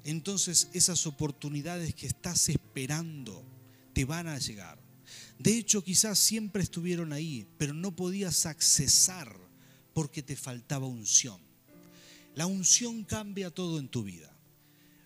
entonces 0.05 0.69
esas 0.73 1.05
oportunidades 1.05 1.93
que 1.93 2.07
estás 2.07 2.47
esperando 2.47 3.43
te 3.93 4.05
van 4.05 4.27
a 4.27 4.39
llegar. 4.39 4.79
De 5.37 5.57
hecho, 5.57 5.83
quizás 5.83 6.17
siempre 6.17 6.63
estuvieron 6.63 7.11
ahí, 7.11 7.45
pero 7.57 7.73
no 7.73 7.93
podías 7.93 8.45
accesar 8.45 9.37
porque 9.93 10.23
te 10.23 10.37
faltaba 10.37 10.87
unción. 10.87 11.41
La 12.35 12.45
unción 12.45 13.03
cambia 13.03 13.51
todo 13.51 13.79
en 13.79 13.89
tu 13.89 14.03
vida. 14.03 14.33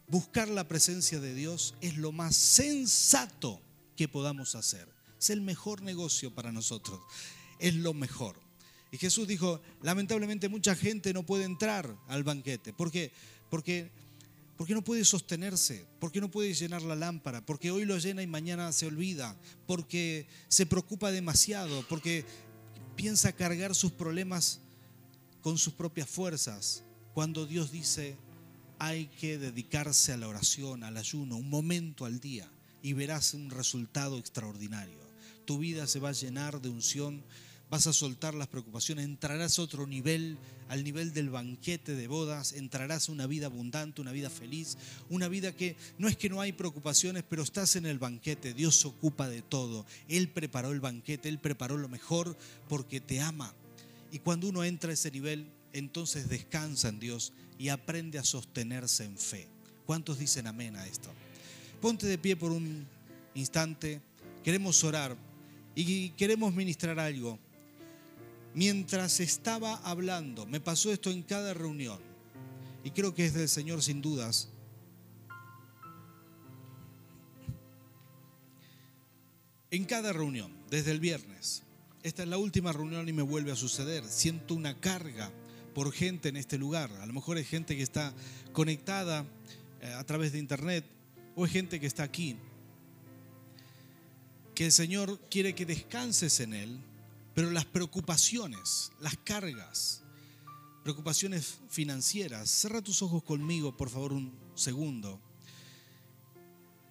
Buscar 0.08 0.50
la 0.50 0.68
presencia 0.68 1.20
de 1.20 1.34
Dios 1.34 1.74
es 1.82 1.98
lo 1.98 2.12
más 2.12 2.36
sensato 2.36 3.60
que 3.96 4.08
podamos 4.08 4.54
hacer. 4.56 4.88
Es 5.22 5.30
el 5.30 5.42
mejor 5.42 5.84
negocio 5.84 6.34
para 6.34 6.52
nosotros. 6.52 7.00
Es 7.60 7.76
lo 7.76 7.94
mejor. 7.94 8.40
Y 8.92 8.98
Jesús 8.98 9.28
dijo, 9.28 9.62
lamentablemente 9.84 10.50
mucha 10.50 10.76
gente 10.76 11.14
no 11.14 11.24
puede 11.24 11.44
entrar 11.44 11.96
al 12.08 12.24
banquete. 12.24 12.74
¿Por 12.74 12.90
qué? 12.92 13.12
Porque, 13.52 13.92
porque 14.58 14.74
no 14.74 14.84
puede 14.84 15.06
sostenerse, 15.06 15.86
porque 16.00 16.22
no 16.22 16.32
puede 16.32 16.56
llenar 16.56 16.82
la 16.82 16.96
lámpara, 16.96 17.46
porque 17.46 17.70
hoy 17.70 17.86
lo 17.86 18.00
llena 18.00 18.24
y 18.24 18.28
mañana 18.28 18.72
se 18.72 18.88
olvida, 18.88 19.38
porque 19.68 20.28
se 20.48 20.66
preocupa 20.66 21.12
demasiado, 21.12 21.86
porque 21.88 22.26
piensa 22.96 23.32
cargar 23.32 23.76
sus 23.76 23.92
problemas 23.92 24.60
con 25.42 25.60
sus 25.60 25.74
propias 25.74 26.10
fuerzas, 26.10 26.84
cuando 27.14 27.46
Dios 27.46 27.72
dice, 27.72 28.18
hay 28.80 29.06
que 29.06 29.38
dedicarse 29.38 30.14
a 30.14 30.18
la 30.18 30.28
oración, 30.28 30.84
al 30.84 30.98
ayuno, 30.98 31.38
un 31.38 31.50
momento 31.50 32.06
al 32.06 32.20
día, 32.20 32.52
y 32.82 32.94
verás 32.94 33.36
un 33.36 33.52
resultado 33.52 34.18
extraordinario. 34.18 35.11
Tu 35.45 35.58
vida 35.58 35.88
se 35.88 35.99
va 35.99 36.10
a 36.10 36.13
llenar 36.13 36.62
de 36.62 36.69
unción, 36.69 37.23
vas 37.69 37.88
a 37.88 37.93
soltar 37.93 38.34
las 38.34 38.47
preocupaciones, 38.47 39.06
entrarás 39.06 39.58
a 39.58 39.62
otro 39.62 39.88
nivel, 39.88 40.38
al 40.67 40.84
nivel 40.84 41.13
del 41.13 41.30
banquete 41.30 41.95
de 41.95 42.08
bodas, 42.08 42.54
entrarás 42.54 43.08
a 43.08 43.12
una 43.12 43.27
vida 43.27 43.45
abundante, 43.45 44.01
una 44.01 44.12
vida 44.12 44.30
feliz, 44.30 44.77
una 45.10 45.27
vida 45.27 45.56
que 45.56 45.75
no 45.97 46.08
es 46.08 46.17
que 46.17 46.30
no 46.30 46.41
hay 46.41 46.51
preocupaciones, 46.51 47.23
pero 47.27 47.43
estás 47.43 47.75
en 47.75 47.86
el 47.86 47.99
banquete, 47.99 48.54
Dios 48.54 48.75
se 48.75 48.88
ocupa 48.88 49.30
de 49.30 49.41
todo, 49.41 49.86
Él 50.08 50.30
preparó 50.30 50.71
el 50.71 50.82
banquete, 50.82 51.30
Él 51.30 51.39
preparó 51.39 51.77
lo 51.77 51.88
mejor 51.88 52.38
porque 52.67 52.99
te 52.99 53.21
ama 53.21 53.54
y 54.12 54.19
cuando 54.19 54.49
uno 54.49 54.63
entra 54.63 54.91
a 54.91 54.93
ese 54.93 55.10
nivel, 55.10 55.47
entonces 55.71 56.27
descansa 56.27 56.89
en 56.89 56.99
Dios 56.99 57.32
y 57.58 57.69
aprende 57.69 58.19
a 58.19 58.23
sostenerse 58.25 59.06
en 59.06 59.17
fe. 59.17 59.47
¿Cuántos 59.86 60.19
dicen 60.19 60.47
amén 60.47 60.75
a 60.75 60.86
esto? 60.86 61.10
Ponte 61.80 62.06
de 62.06 62.17
pie 62.17 62.36
por 62.36 62.51
un 62.51 62.86
instante. 63.34 64.01
Queremos 64.43 64.84
orar 64.84 65.15
y 65.76 66.10
queremos 66.12 66.54
ministrar 66.54 67.00
algo. 67.00 67.40
Mientras 68.54 69.20
estaba 69.20 69.76
hablando, 69.78 70.46
me 70.46 70.60
pasó 70.60 70.92
esto 70.92 71.10
en 71.10 71.24
cada 71.24 71.54
reunión, 71.54 72.00
y 72.84 72.92
creo 72.92 73.14
que 73.14 73.26
es 73.26 73.34
del 73.34 73.48
Señor 73.48 73.82
sin 73.82 74.02
dudas. 74.02 74.50
En 79.70 79.86
cada 79.86 80.12
reunión, 80.12 80.52
desde 80.70 80.92
el 80.92 81.00
viernes, 81.00 81.64
esta 82.04 82.24
es 82.24 82.30
la 82.30 82.38
última 82.38 82.74
reunión 82.74 83.08
y 83.08 83.14
me 83.14 83.22
vuelve 83.22 83.54
a 83.54 83.56
suceder, 83.56 84.04
siento 84.04 84.54
una 84.54 84.78
carga 84.82 85.32
por 85.74 85.94
gente 85.94 86.28
en 86.28 86.36
este 86.36 86.58
lugar. 86.58 86.92
A 87.00 87.06
lo 87.06 87.14
mejor 87.14 87.38
es 87.38 87.48
gente 87.48 87.78
que 87.78 87.84
está 87.84 88.14
conectada 88.52 89.26
eh, 89.82 89.94
a 89.94 90.04
través 90.04 90.34
de 90.34 90.40
internet 90.40 90.84
o 91.36 91.46
es 91.46 91.52
gente 91.52 91.80
que 91.80 91.88
está 91.88 92.04
aquí. 92.04 92.36
Que 94.56 94.66
el 94.66 94.72
Señor 94.72 95.20
quiere 95.30 95.56
que 95.56 95.66
descanses 95.66 96.40
en 96.40 96.54
Él, 96.54 96.80
pero 97.34 97.52
las 97.52 97.66
preocupaciones, 97.66 98.92
las 99.00 99.18
cargas, 99.18 100.04
preocupaciones 100.84 101.60
financieras, 101.70 102.50
cierra 102.50 102.82
tus 102.82 103.02
ojos 103.02 103.24
conmigo, 103.24 103.76
por 103.76 103.90
favor, 103.90 104.14
un 104.14 104.34
segundo. 104.56 105.20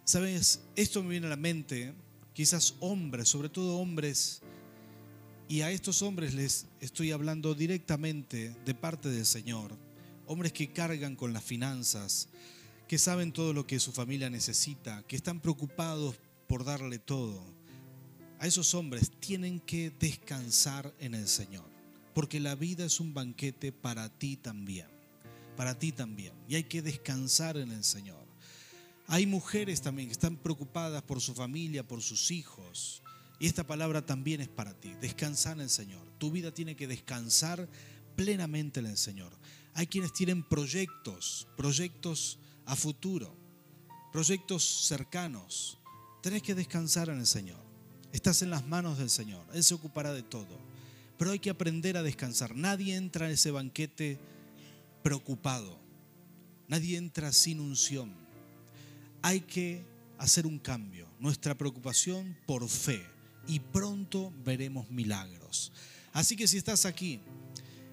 Sabes, 0.04 0.60
esto 0.76 1.02
me 1.02 1.10
viene 1.10 1.26
a 1.26 1.30
la 1.30 1.36
mente, 1.36 1.94
quizás 2.32 2.74
hombres, 2.80 3.28
sobre 3.28 3.48
todo 3.48 3.76
hombres 3.76 4.42
y 5.50 5.62
a 5.62 5.72
estos 5.72 6.02
hombres 6.02 6.32
les 6.32 6.66
estoy 6.80 7.10
hablando 7.10 7.56
directamente 7.56 8.54
de 8.64 8.72
parte 8.72 9.08
del 9.08 9.26
Señor. 9.26 9.76
Hombres 10.26 10.52
que 10.52 10.72
cargan 10.72 11.16
con 11.16 11.32
las 11.32 11.42
finanzas, 11.42 12.28
que 12.86 12.98
saben 12.98 13.32
todo 13.32 13.52
lo 13.52 13.66
que 13.66 13.80
su 13.80 13.90
familia 13.90 14.30
necesita, 14.30 15.02
que 15.08 15.16
están 15.16 15.40
preocupados 15.40 16.14
por 16.50 16.64
darle 16.64 16.98
todo. 16.98 17.44
A 18.40 18.46
esos 18.48 18.74
hombres 18.74 19.12
tienen 19.20 19.60
que 19.60 19.92
descansar 19.92 20.92
en 20.98 21.14
el 21.14 21.28
Señor, 21.28 21.70
porque 22.12 22.40
la 22.40 22.56
vida 22.56 22.84
es 22.84 22.98
un 22.98 23.14
banquete 23.14 23.70
para 23.70 24.08
ti 24.08 24.36
también, 24.36 24.88
para 25.56 25.78
ti 25.78 25.92
también, 25.92 26.32
y 26.48 26.56
hay 26.56 26.64
que 26.64 26.82
descansar 26.82 27.56
en 27.56 27.70
el 27.70 27.84
Señor. 27.84 28.26
Hay 29.06 29.26
mujeres 29.26 29.80
también 29.80 30.08
que 30.08 30.12
están 30.12 30.36
preocupadas 30.36 31.04
por 31.04 31.20
su 31.20 31.34
familia, 31.34 31.86
por 31.86 32.02
sus 32.02 32.32
hijos, 32.32 33.00
y 33.38 33.46
esta 33.46 33.64
palabra 33.64 34.04
también 34.04 34.40
es 34.40 34.48
para 34.48 34.74
ti. 34.74 34.92
Descansa 35.00 35.52
en 35.52 35.60
el 35.60 35.70
Señor. 35.70 36.04
Tu 36.18 36.32
vida 36.32 36.52
tiene 36.52 36.74
que 36.74 36.88
descansar 36.88 37.68
plenamente 38.16 38.80
en 38.80 38.86
el 38.86 38.98
Señor. 38.98 39.32
Hay 39.74 39.86
quienes 39.86 40.12
tienen 40.12 40.42
proyectos, 40.42 41.46
proyectos 41.56 42.40
a 42.66 42.74
futuro, 42.74 43.36
proyectos 44.12 44.64
cercanos. 44.64 45.79
Tenés 46.22 46.42
que 46.42 46.54
descansar 46.54 47.08
en 47.08 47.18
el 47.18 47.26
Señor. 47.26 47.58
Estás 48.12 48.42
en 48.42 48.50
las 48.50 48.66
manos 48.66 48.98
del 48.98 49.10
Señor. 49.10 49.44
Él 49.54 49.64
se 49.64 49.74
ocupará 49.74 50.12
de 50.12 50.22
todo. 50.22 50.58
Pero 51.18 51.30
hay 51.30 51.38
que 51.38 51.50
aprender 51.50 51.96
a 51.96 52.02
descansar. 52.02 52.54
Nadie 52.54 52.96
entra 52.96 53.26
en 53.26 53.32
ese 53.32 53.50
banquete 53.50 54.18
preocupado. 55.02 55.78
Nadie 56.68 56.96
entra 56.96 57.32
sin 57.32 57.60
unción. 57.60 58.14
Hay 59.22 59.40
que 59.40 59.84
hacer 60.18 60.46
un 60.46 60.58
cambio. 60.58 61.08
Nuestra 61.18 61.56
preocupación 61.56 62.36
por 62.46 62.68
fe 62.68 63.04
y 63.46 63.58
pronto 63.58 64.32
veremos 64.44 64.88
milagros. 64.90 65.72
Así 66.12 66.36
que 66.36 66.46
si 66.46 66.56
estás 66.56 66.86
aquí 66.86 67.20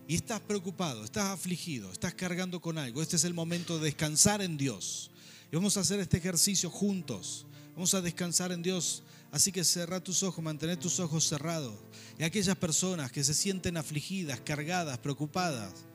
y 0.08 0.16
estás 0.16 0.40
preocupado, 0.40 1.04
estás 1.04 1.26
afligido, 1.26 1.92
estás 1.92 2.14
cargando 2.14 2.62
con 2.62 2.78
algo, 2.78 3.02
este 3.02 3.16
es 3.16 3.24
el 3.24 3.34
momento 3.34 3.78
de 3.78 3.86
descansar 3.86 4.42
en 4.42 4.58
Dios. 4.58 5.10
Y 5.52 5.56
vamos 5.56 5.78
a 5.78 5.80
hacer 5.80 6.00
este 6.00 6.18
ejercicio 6.18 6.70
juntos. 6.70 7.47
Vamos 7.78 7.94
a 7.94 8.02
descansar 8.02 8.52
en 8.52 8.62
Dios. 8.62 9.04
Así 9.32 9.54
que 9.54 9.64
cerra 9.64 10.04
tus 10.04 10.24
ojos, 10.24 10.44
mantén 10.44 10.78
tus 10.80 11.00
ojos 11.00 11.24
cerrados. 11.24 11.76
Y 12.18 12.24
aquellas 12.24 12.58
personas 12.58 13.12
que 13.12 13.24
se 13.24 13.34
sienten 13.34 13.78
afligidas, 13.78 14.42
cargadas, 14.42 14.98
preocupadas, 14.98 15.86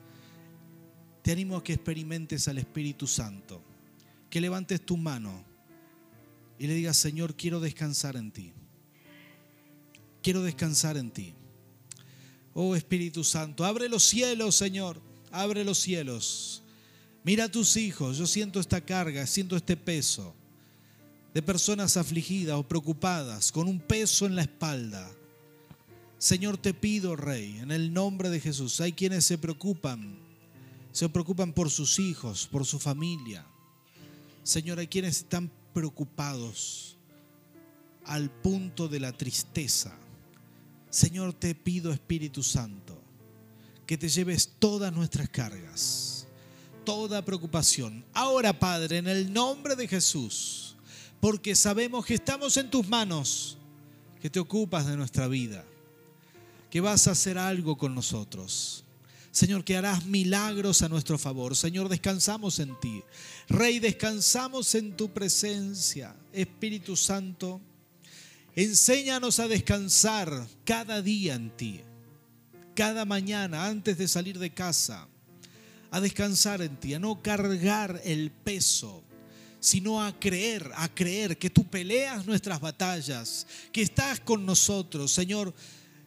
te 1.21 1.31
animo 1.31 1.57
a 1.57 1.63
que 1.63 1.73
experimentes 1.73 2.47
al 2.47 2.57
Espíritu 2.57 3.05
Santo. 3.05 3.61
Que 4.29 4.41
levantes 4.41 4.83
tu 4.83 4.97
mano 4.97 5.45
y 6.57 6.65
le 6.65 6.73
digas, 6.73 6.97
Señor, 6.97 7.35
quiero 7.35 7.59
descansar 7.59 8.15
en 8.15 8.31
ti 8.31 8.53
quiero 10.23 10.41
descansar 10.41 10.97
en 10.97 11.11
ti. 11.11 11.35
Oh 12.55 12.75
Espíritu 12.75 13.23
Santo, 13.23 13.65
abre 13.65 13.89
los 13.89 14.03
cielos, 14.03 14.55
Señor, 14.55 14.99
abre 15.31 15.63
los 15.63 15.77
cielos. 15.77 16.63
Mira 17.23 17.45
a 17.45 17.51
tus 17.51 17.77
hijos, 17.77 18.17
yo 18.17 18.25
siento 18.25 18.59
esta 18.59 18.81
carga, 18.81 19.27
siento 19.27 19.55
este 19.55 19.77
peso 19.77 20.33
de 21.33 21.41
personas 21.41 21.97
afligidas 21.97 22.55
o 22.55 22.67
preocupadas, 22.67 23.51
con 23.51 23.67
un 23.67 23.79
peso 23.79 24.25
en 24.25 24.35
la 24.35 24.43
espalda. 24.43 25.09
Señor, 26.17 26.57
te 26.57 26.73
pido, 26.73 27.15
Rey, 27.15 27.57
en 27.57 27.71
el 27.71 27.91
nombre 27.91 28.29
de 28.29 28.39
Jesús, 28.39 28.79
hay 28.79 28.93
quienes 28.93 29.25
se 29.25 29.37
preocupan, 29.37 30.19
se 30.91 31.09
preocupan 31.09 31.51
por 31.53 31.69
sus 31.69 31.99
hijos, 31.99 32.47
por 32.47 32.65
su 32.65 32.79
familia. 32.79 33.45
Señor, 34.43 34.79
hay 34.79 34.87
quienes 34.87 35.17
están 35.17 35.51
preocupados 35.73 36.97
al 38.05 38.29
punto 38.29 38.87
de 38.87 38.99
la 38.99 39.11
tristeza. 39.11 39.97
Señor, 40.89 41.33
te 41.33 41.55
pido, 41.55 41.91
Espíritu 41.91 42.43
Santo, 42.43 43.01
que 43.87 43.97
te 43.97 44.07
lleves 44.07 44.53
todas 44.59 44.93
nuestras 44.93 45.27
cargas, 45.29 46.27
toda 46.85 47.25
preocupación. 47.25 48.05
Ahora, 48.13 48.57
Padre, 48.57 48.99
en 48.99 49.07
el 49.07 49.33
nombre 49.33 49.75
de 49.75 49.87
Jesús, 49.87 50.62
porque 51.23 51.55
sabemos 51.55 52.05
que 52.05 52.15
estamos 52.15 52.57
en 52.57 52.69
tus 52.69 52.85
manos, 52.85 53.57
que 54.21 54.29
te 54.29 54.41
ocupas 54.41 54.87
de 54.87 54.97
nuestra 54.97 55.29
vida, 55.29 55.63
que 56.69 56.81
vas 56.81 57.07
a 57.07 57.11
hacer 57.11 57.37
algo 57.37 57.77
con 57.77 57.95
nosotros. 57.95 58.83
Señor, 59.31 59.63
que 59.63 59.77
harás 59.77 60.05
milagros 60.05 60.81
a 60.81 60.89
nuestro 60.89 61.17
favor. 61.17 61.55
Señor, 61.55 61.87
descansamos 61.87 62.59
en 62.59 62.77
ti. 62.77 63.01
Rey, 63.47 63.79
descansamos 63.79 64.75
en 64.75 64.97
tu 64.97 65.13
presencia. 65.13 66.13
Espíritu 66.33 66.97
Santo, 66.97 67.61
Enséñanos 68.53 69.39
a 69.39 69.47
descansar 69.47 70.45
cada 70.65 71.01
día 71.01 71.35
en 71.35 71.55
ti, 71.55 71.79
cada 72.75 73.05
mañana 73.05 73.67
antes 73.67 73.97
de 73.97 74.09
salir 74.09 74.39
de 74.39 74.53
casa, 74.53 75.07
a 75.89 76.01
descansar 76.01 76.61
en 76.61 76.75
ti, 76.75 76.95
a 76.95 76.99
no 76.99 77.21
cargar 77.21 78.01
el 78.03 78.29
peso, 78.29 79.05
sino 79.63 80.03
a 80.03 80.19
creer, 80.19 80.69
a 80.75 80.93
creer 80.93 81.37
que 81.37 81.49
tú 81.49 81.65
peleas 81.65 82.25
nuestras 82.25 82.59
batallas, 82.59 83.47
que 83.71 83.81
estás 83.81 84.19
con 84.19 84.45
nosotros, 84.45 85.11
Señor, 85.11 85.53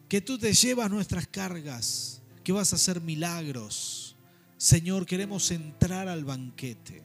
que 0.07 0.21
tú 0.21 0.37
te 0.37 0.53
llevas 0.53 0.91
nuestras 0.91 1.27
cargas, 1.27 2.21
que 2.43 2.51
vas 2.51 2.71
a 2.71 2.75
hacer 2.75 3.01
milagros. 3.01 4.15
Señor, 4.57 5.05
queremos 5.05 5.49
entrar 5.51 6.07
al 6.07 6.23
banquete. 6.23 7.03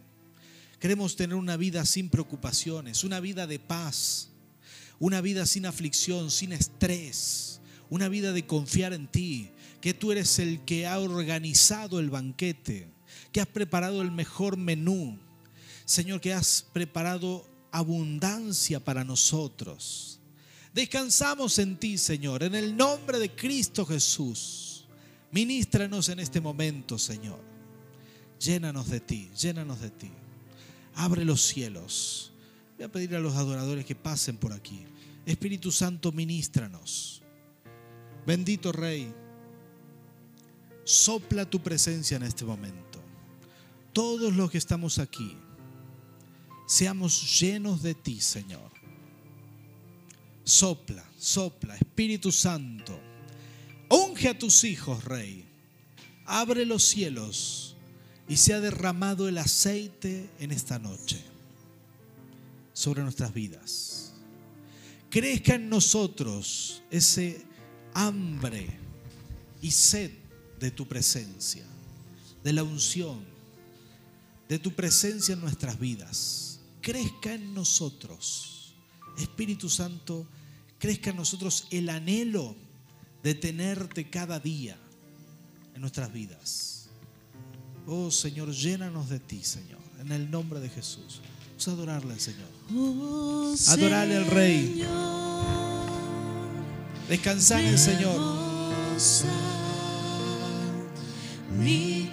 Queremos 0.78 1.16
tener 1.16 1.36
una 1.36 1.56
vida 1.56 1.84
sin 1.86 2.10
preocupaciones, 2.10 3.02
una 3.04 3.20
vida 3.20 3.46
de 3.46 3.58
paz 3.58 4.32
una 5.02 5.20
vida 5.20 5.46
sin 5.46 5.66
aflicción, 5.66 6.30
sin 6.30 6.52
estrés, 6.52 7.60
una 7.90 8.08
vida 8.08 8.32
de 8.32 8.46
confiar 8.46 8.92
en 8.92 9.08
ti, 9.08 9.50
que 9.80 9.94
tú 9.94 10.12
eres 10.12 10.38
el 10.38 10.60
que 10.60 10.86
ha 10.86 11.00
organizado 11.00 11.98
el 11.98 12.08
banquete, 12.08 12.88
que 13.32 13.40
has 13.40 13.48
preparado 13.48 14.00
el 14.00 14.12
mejor 14.12 14.56
menú, 14.56 15.18
Señor, 15.92 16.22
que 16.22 16.32
has 16.32 16.64
preparado 16.72 17.46
abundancia 17.70 18.80
para 18.80 19.04
nosotros. 19.04 20.18
Descansamos 20.72 21.58
en 21.58 21.76
ti, 21.76 21.98
Señor, 21.98 22.42
en 22.44 22.54
el 22.54 22.74
nombre 22.74 23.18
de 23.18 23.34
Cristo 23.34 23.84
Jesús. 23.84 24.86
Ministranos 25.32 26.08
en 26.08 26.20
este 26.20 26.40
momento, 26.40 26.98
Señor. 26.98 27.40
Llénanos 28.40 28.88
de 28.88 29.00
ti, 29.00 29.30
llénanos 29.38 29.82
de 29.82 29.90
ti. 29.90 30.10
Abre 30.94 31.26
los 31.26 31.42
cielos. 31.42 32.32
Voy 32.78 32.86
a 32.86 32.90
pedir 32.90 33.14
a 33.14 33.20
los 33.20 33.36
adoradores 33.36 33.84
que 33.84 33.94
pasen 33.94 34.38
por 34.38 34.54
aquí. 34.54 34.86
Espíritu 35.26 35.70
Santo, 35.70 36.10
ministranos. 36.10 37.20
Bendito 38.26 38.72
Rey, 38.72 39.12
sopla 40.84 41.44
tu 41.44 41.62
presencia 41.62 42.16
en 42.16 42.22
este 42.22 42.46
momento. 42.46 42.98
Todos 43.92 44.34
los 44.34 44.50
que 44.50 44.56
estamos 44.56 44.98
aquí, 44.98 45.36
seamos 46.66 47.40
llenos 47.40 47.82
de 47.82 47.94
ti, 47.94 48.20
Señor. 48.20 48.70
Sopla, 50.44 51.04
sopla, 51.18 51.76
Espíritu 51.76 52.32
Santo. 52.32 52.98
Unge 53.88 54.28
a 54.28 54.38
tus 54.38 54.64
hijos, 54.64 55.04
Rey. 55.04 55.44
Abre 56.24 56.64
los 56.64 56.84
cielos 56.84 57.76
y 58.28 58.36
se 58.36 58.54
ha 58.54 58.60
derramado 58.60 59.28
el 59.28 59.38
aceite 59.38 60.30
en 60.38 60.52
esta 60.52 60.78
noche 60.78 61.22
sobre 62.72 63.02
nuestras 63.02 63.34
vidas 63.34 64.02
crezca 65.12 65.56
en 65.56 65.68
nosotros 65.68 66.82
ese 66.90 67.44
hambre 67.92 68.66
y 69.60 69.70
sed 69.70 70.10
de 70.58 70.70
tu 70.70 70.88
presencia, 70.88 71.64
de 72.42 72.52
la 72.54 72.62
unción, 72.62 73.22
de 74.48 74.58
tu 74.58 74.72
presencia 74.72 75.34
en 75.34 75.42
nuestras 75.42 75.78
vidas. 75.78 76.51
Crezca 76.82 77.34
en 77.34 77.54
nosotros, 77.54 78.74
Espíritu 79.16 79.70
Santo, 79.70 80.26
crezca 80.78 81.10
en 81.10 81.16
nosotros 81.16 81.68
el 81.70 81.88
anhelo 81.88 82.56
de 83.22 83.36
tenerte 83.36 84.10
cada 84.10 84.40
día 84.40 84.76
en 85.74 85.80
nuestras 85.80 86.12
vidas. 86.12 86.88
Oh 87.86 88.10
Señor, 88.10 88.50
llénanos 88.50 89.08
de 89.08 89.20
ti, 89.20 89.44
Señor, 89.44 89.78
en 90.00 90.10
el 90.10 90.28
nombre 90.28 90.58
de 90.58 90.68
Jesús. 90.68 91.20
Vamos 91.50 91.68
a 91.68 91.70
adorarle 91.70 92.12
al 92.14 92.20
Señor. 92.20 92.48
Oh, 92.74 93.54
Adorarle 93.68 94.16
al 94.16 94.26
Rey. 94.26 94.84
Descansar 97.08 97.60
en 97.60 97.66
el 97.66 97.78
Señor. 97.78 98.20
Mi 101.56 102.10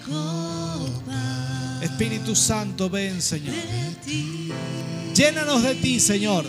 Espíritu 1.81 2.35
Santo, 2.35 2.89
ven, 2.89 3.21
Señor. 3.21 3.55
Llénanos 5.19 5.63
de 5.63 5.75
ti, 5.75 5.99
Señor. 5.99 6.45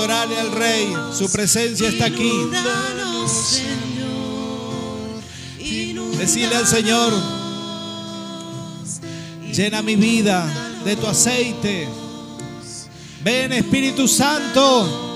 Adorarle 0.00 0.40
al 0.40 0.52
Rey. 0.52 0.96
Su 1.12 1.30
presencia 1.30 1.90
está 1.90 2.06
aquí. 2.06 2.32
Decirle 6.16 6.56
al 6.56 6.66
Señor, 6.66 7.12
llena 9.52 9.82
mi 9.82 9.96
vida 9.96 10.80
de 10.86 10.96
tu 10.96 11.06
aceite. 11.06 11.86
Ven, 13.22 13.52
Espíritu 13.52 14.08
Santo. 14.08 15.09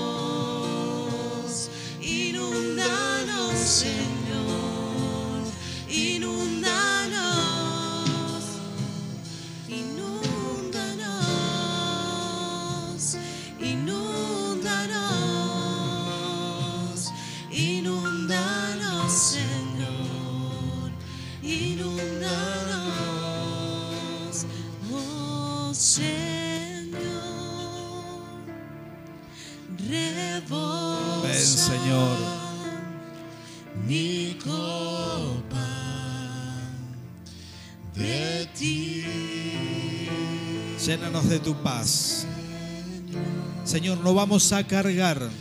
No 44.05 44.13
vamos 44.13 44.51
a 44.53 44.63
cargar 44.67 45.31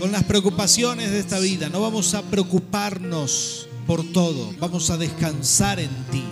con 0.00 0.10
las 0.10 0.24
preocupaciones 0.24 1.12
de 1.12 1.20
esta 1.20 1.38
vida. 1.38 1.68
No 1.68 1.80
vamos 1.80 2.14
a 2.14 2.22
preocuparnos 2.22 3.68
por 3.86 4.02
todo. 4.12 4.52
Vamos 4.58 4.90
a 4.90 4.96
descansar 4.96 5.78
en 5.78 5.90
ti. 6.10 6.24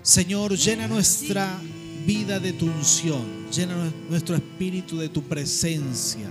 Señor, 0.00 0.56
llena 0.56 0.86
nuestra 0.86 1.58
vida 2.06 2.38
de 2.38 2.52
tu 2.52 2.66
unción. 2.66 3.50
Llena 3.50 3.92
nuestro 4.08 4.36
espíritu 4.36 4.96
de 4.98 5.08
tu 5.08 5.24
presencia. 5.24 6.30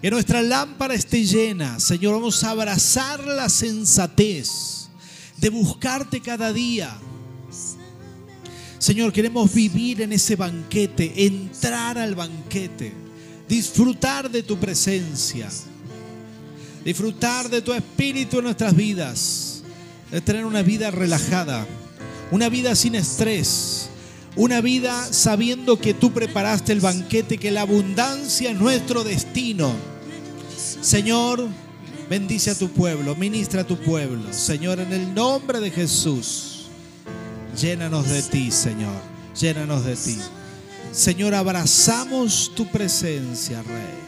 Que 0.00 0.10
nuestra 0.10 0.40
lámpara 0.40 0.94
esté 0.94 1.26
llena. 1.26 1.80
Señor, 1.80 2.14
vamos 2.14 2.42
a 2.42 2.52
abrazar 2.52 3.22
la 3.26 3.50
sensatez 3.50 4.88
de 5.36 5.50
buscarte 5.50 6.22
cada 6.22 6.54
día. 6.54 6.96
Señor, 8.84 9.14
queremos 9.14 9.50
vivir 9.54 10.02
en 10.02 10.12
ese 10.12 10.36
banquete, 10.36 11.10
entrar 11.24 11.96
al 11.96 12.14
banquete, 12.14 12.92
disfrutar 13.48 14.30
de 14.30 14.42
tu 14.42 14.58
presencia, 14.58 15.48
disfrutar 16.84 17.48
de 17.48 17.62
tu 17.62 17.72
espíritu 17.72 18.40
en 18.40 18.44
nuestras 18.44 18.76
vidas, 18.76 19.62
de 20.10 20.20
tener 20.20 20.44
una 20.44 20.60
vida 20.60 20.90
relajada, 20.90 21.66
una 22.30 22.50
vida 22.50 22.74
sin 22.74 22.94
estrés, 22.94 23.88
una 24.36 24.60
vida 24.60 25.02
sabiendo 25.10 25.78
que 25.78 25.94
tú 25.94 26.12
preparaste 26.12 26.72
el 26.72 26.80
banquete, 26.80 27.38
que 27.38 27.50
la 27.50 27.62
abundancia 27.62 28.50
es 28.50 28.60
nuestro 28.60 29.02
destino. 29.02 29.72
Señor, 30.82 31.48
bendice 32.10 32.50
a 32.50 32.58
tu 32.58 32.68
pueblo, 32.68 33.16
ministra 33.16 33.62
a 33.62 33.66
tu 33.66 33.78
pueblo. 33.78 34.30
Señor, 34.30 34.78
en 34.78 34.92
el 34.92 35.14
nombre 35.14 35.60
de 35.60 35.70
Jesús. 35.70 36.53
Llénanos 37.60 38.08
de 38.08 38.22
ti, 38.22 38.50
Señor. 38.50 39.00
Llénanos 39.38 39.84
de 39.84 39.96
ti. 39.96 40.18
Señor, 40.92 41.34
abrazamos 41.34 42.52
tu 42.54 42.66
presencia, 42.66 43.62
Rey. 43.62 44.04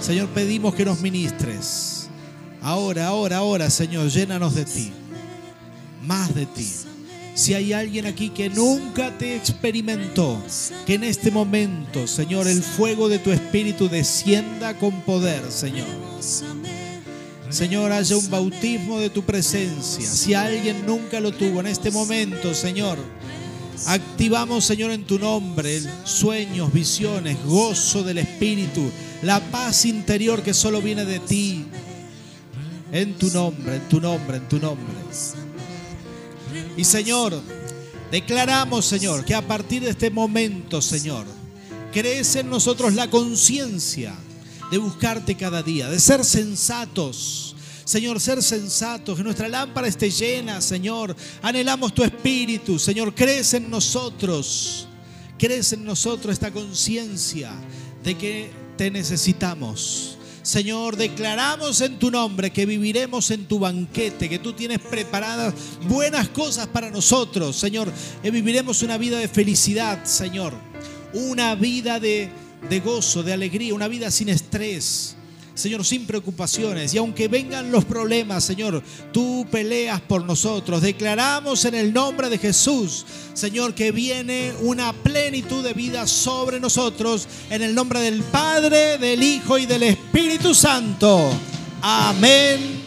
Señor, 0.00 0.28
pedimos 0.28 0.74
que 0.74 0.84
nos 0.84 1.00
ministres. 1.00 2.08
Ahora, 2.60 3.08
ahora, 3.08 3.38
ahora, 3.38 3.70
Señor, 3.70 4.08
llénanos 4.08 4.54
de 4.54 4.64
ti. 4.64 4.92
Más 6.04 6.34
de 6.34 6.46
ti. 6.46 6.68
Si 7.34 7.54
hay 7.54 7.72
alguien 7.72 8.06
aquí 8.06 8.28
que 8.28 8.50
nunca 8.50 9.16
te 9.16 9.36
experimentó, 9.36 10.38
que 10.86 10.94
en 10.94 11.04
este 11.04 11.30
momento, 11.30 12.06
Señor, 12.06 12.46
el 12.46 12.62
fuego 12.62 13.08
de 13.08 13.18
tu 13.18 13.32
espíritu 13.32 13.88
descienda 13.88 14.74
con 14.74 15.00
poder, 15.00 15.50
Señor. 15.50 15.86
Señor, 17.52 17.92
haya 17.92 18.16
un 18.16 18.30
bautismo 18.30 18.98
de 18.98 19.10
tu 19.10 19.22
presencia. 19.24 20.06
Si 20.06 20.32
alguien 20.32 20.86
nunca 20.86 21.20
lo 21.20 21.32
tuvo 21.32 21.60
en 21.60 21.66
este 21.66 21.90
momento, 21.90 22.54
Señor, 22.54 22.96
activamos, 23.86 24.64
Señor, 24.64 24.90
en 24.90 25.04
tu 25.04 25.18
nombre 25.18 25.82
sueños, 26.04 26.72
visiones, 26.72 27.36
gozo 27.44 28.02
del 28.04 28.18
Espíritu, 28.18 28.90
la 29.20 29.38
paz 29.38 29.84
interior 29.84 30.42
que 30.42 30.54
solo 30.54 30.80
viene 30.80 31.04
de 31.04 31.18
ti. 31.18 31.66
En 32.90 33.18
tu 33.18 33.30
nombre, 33.30 33.76
en 33.76 33.88
tu 33.88 34.00
nombre, 34.00 34.38
en 34.38 34.48
tu 34.48 34.58
nombre. 34.58 34.94
Y 36.74 36.84
Señor, 36.84 37.38
declaramos, 38.10 38.86
Señor, 38.86 39.26
que 39.26 39.34
a 39.34 39.46
partir 39.46 39.82
de 39.82 39.90
este 39.90 40.10
momento, 40.10 40.80
Señor, 40.80 41.26
crece 41.92 42.40
en 42.40 42.48
nosotros 42.48 42.94
la 42.94 43.10
conciencia 43.10 44.14
de 44.72 44.78
buscarte 44.78 45.36
cada 45.36 45.62
día, 45.62 45.90
de 45.90 46.00
ser 46.00 46.24
sensatos. 46.24 47.54
Señor, 47.84 48.18
ser 48.18 48.42
sensatos, 48.42 49.18
que 49.18 49.22
nuestra 49.22 49.46
lámpara 49.46 49.86
esté 49.86 50.10
llena, 50.10 50.62
Señor. 50.62 51.14
Anhelamos 51.42 51.92
tu 51.92 52.02
espíritu, 52.02 52.78
Señor, 52.78 53.14
crece 53.14 53.58
en 53.58 53.68
nosotros. 53.68 54.88
Crece 55.38 55.74
en 55.74 55.84
nosotros 55.84 56.32
esta 56.32 56.50
conciencia 56.50 57.52
de 58.02 58.16
que 58.16 58.50
te 58.78 58.90
necesitamos. 58.90 60.16
Señor, 60.40 60.96
declaramos 60.96 61.82
en 61.82 61.98
tu 61.98 62.10
nombre 62.10 62.50
que 62.50 62.64
viviremos 62.64 63.30
en 63.30 63.44
tu 63.44 63.58
banquete, 63.58 64.30
que 64.30 64.38
tú 64.38 64.54
tienes 64.54 64.78
preparadas 64.78 65.52
buenas 65.86 66.30
cosas 66.30 66.66
para 66.66 66.88
nosotros, 66.88 67.56
Señor. 67.56 67.92
Que 68.22 68.30
viviremos 68.30 68.82
una 68.82 68.96
vida 68.96 69.18
de 69.18 69.28
felicidad, 69.28 70.06
Señor. 70.06 70.54
Una 71.12 71.54
vida 71.56 72.00
de, 72.00 72.30
de 72.68 72.80
gozo, 72.80 73.22
de 73.22 73.32
alegría, 73.32 73.74
una 73.74 73.88
vida 73.88 74.10
sin 74.10 74.28
estrés. 74.28 75.16
Señor, 75.54 75.84
sin 75.84 76.06
preocupaciones. 76.06 76.94
Y 76.94 76.98
aunque 76.98 77.28
vengan 77.28 77.70
los 77.70 77.84
problemas, 77.84 78.42
Señor, 78.42 78.82
tú 79.12 79.46
peleas 79.50 80.00
por 80.00 80.24
nosotros. 80.24 80.80
Declaramos 80.80 81.64
en 81.66 81.74
el 81.74 81.92
nombre 81.92 82.30
de 82.30 82.38
Jesús, 82.38 83.04
Señor, 83.34 83.74
que 83.74 83.92
viene 83.92 84.52
una 84.62 84.94
plenitud 84.94 85.62
de 85.62 85.74
vida 85.74 86.06
sobre 86.06 86.58
nosotros. 86.58 87.28
En 87.50 87.60
el 87.60 87.74
nombre 87.74 88.00
del 88.00 88.22
Padre, 88.22 88.96
del 88.96 89.22
Hijo 89.22 89.58
y 89.58 89.66
del 89.66 89.82
Espíritu 89.82 90.54
Santo. 90.54 91.30
Amén 91.82 92.81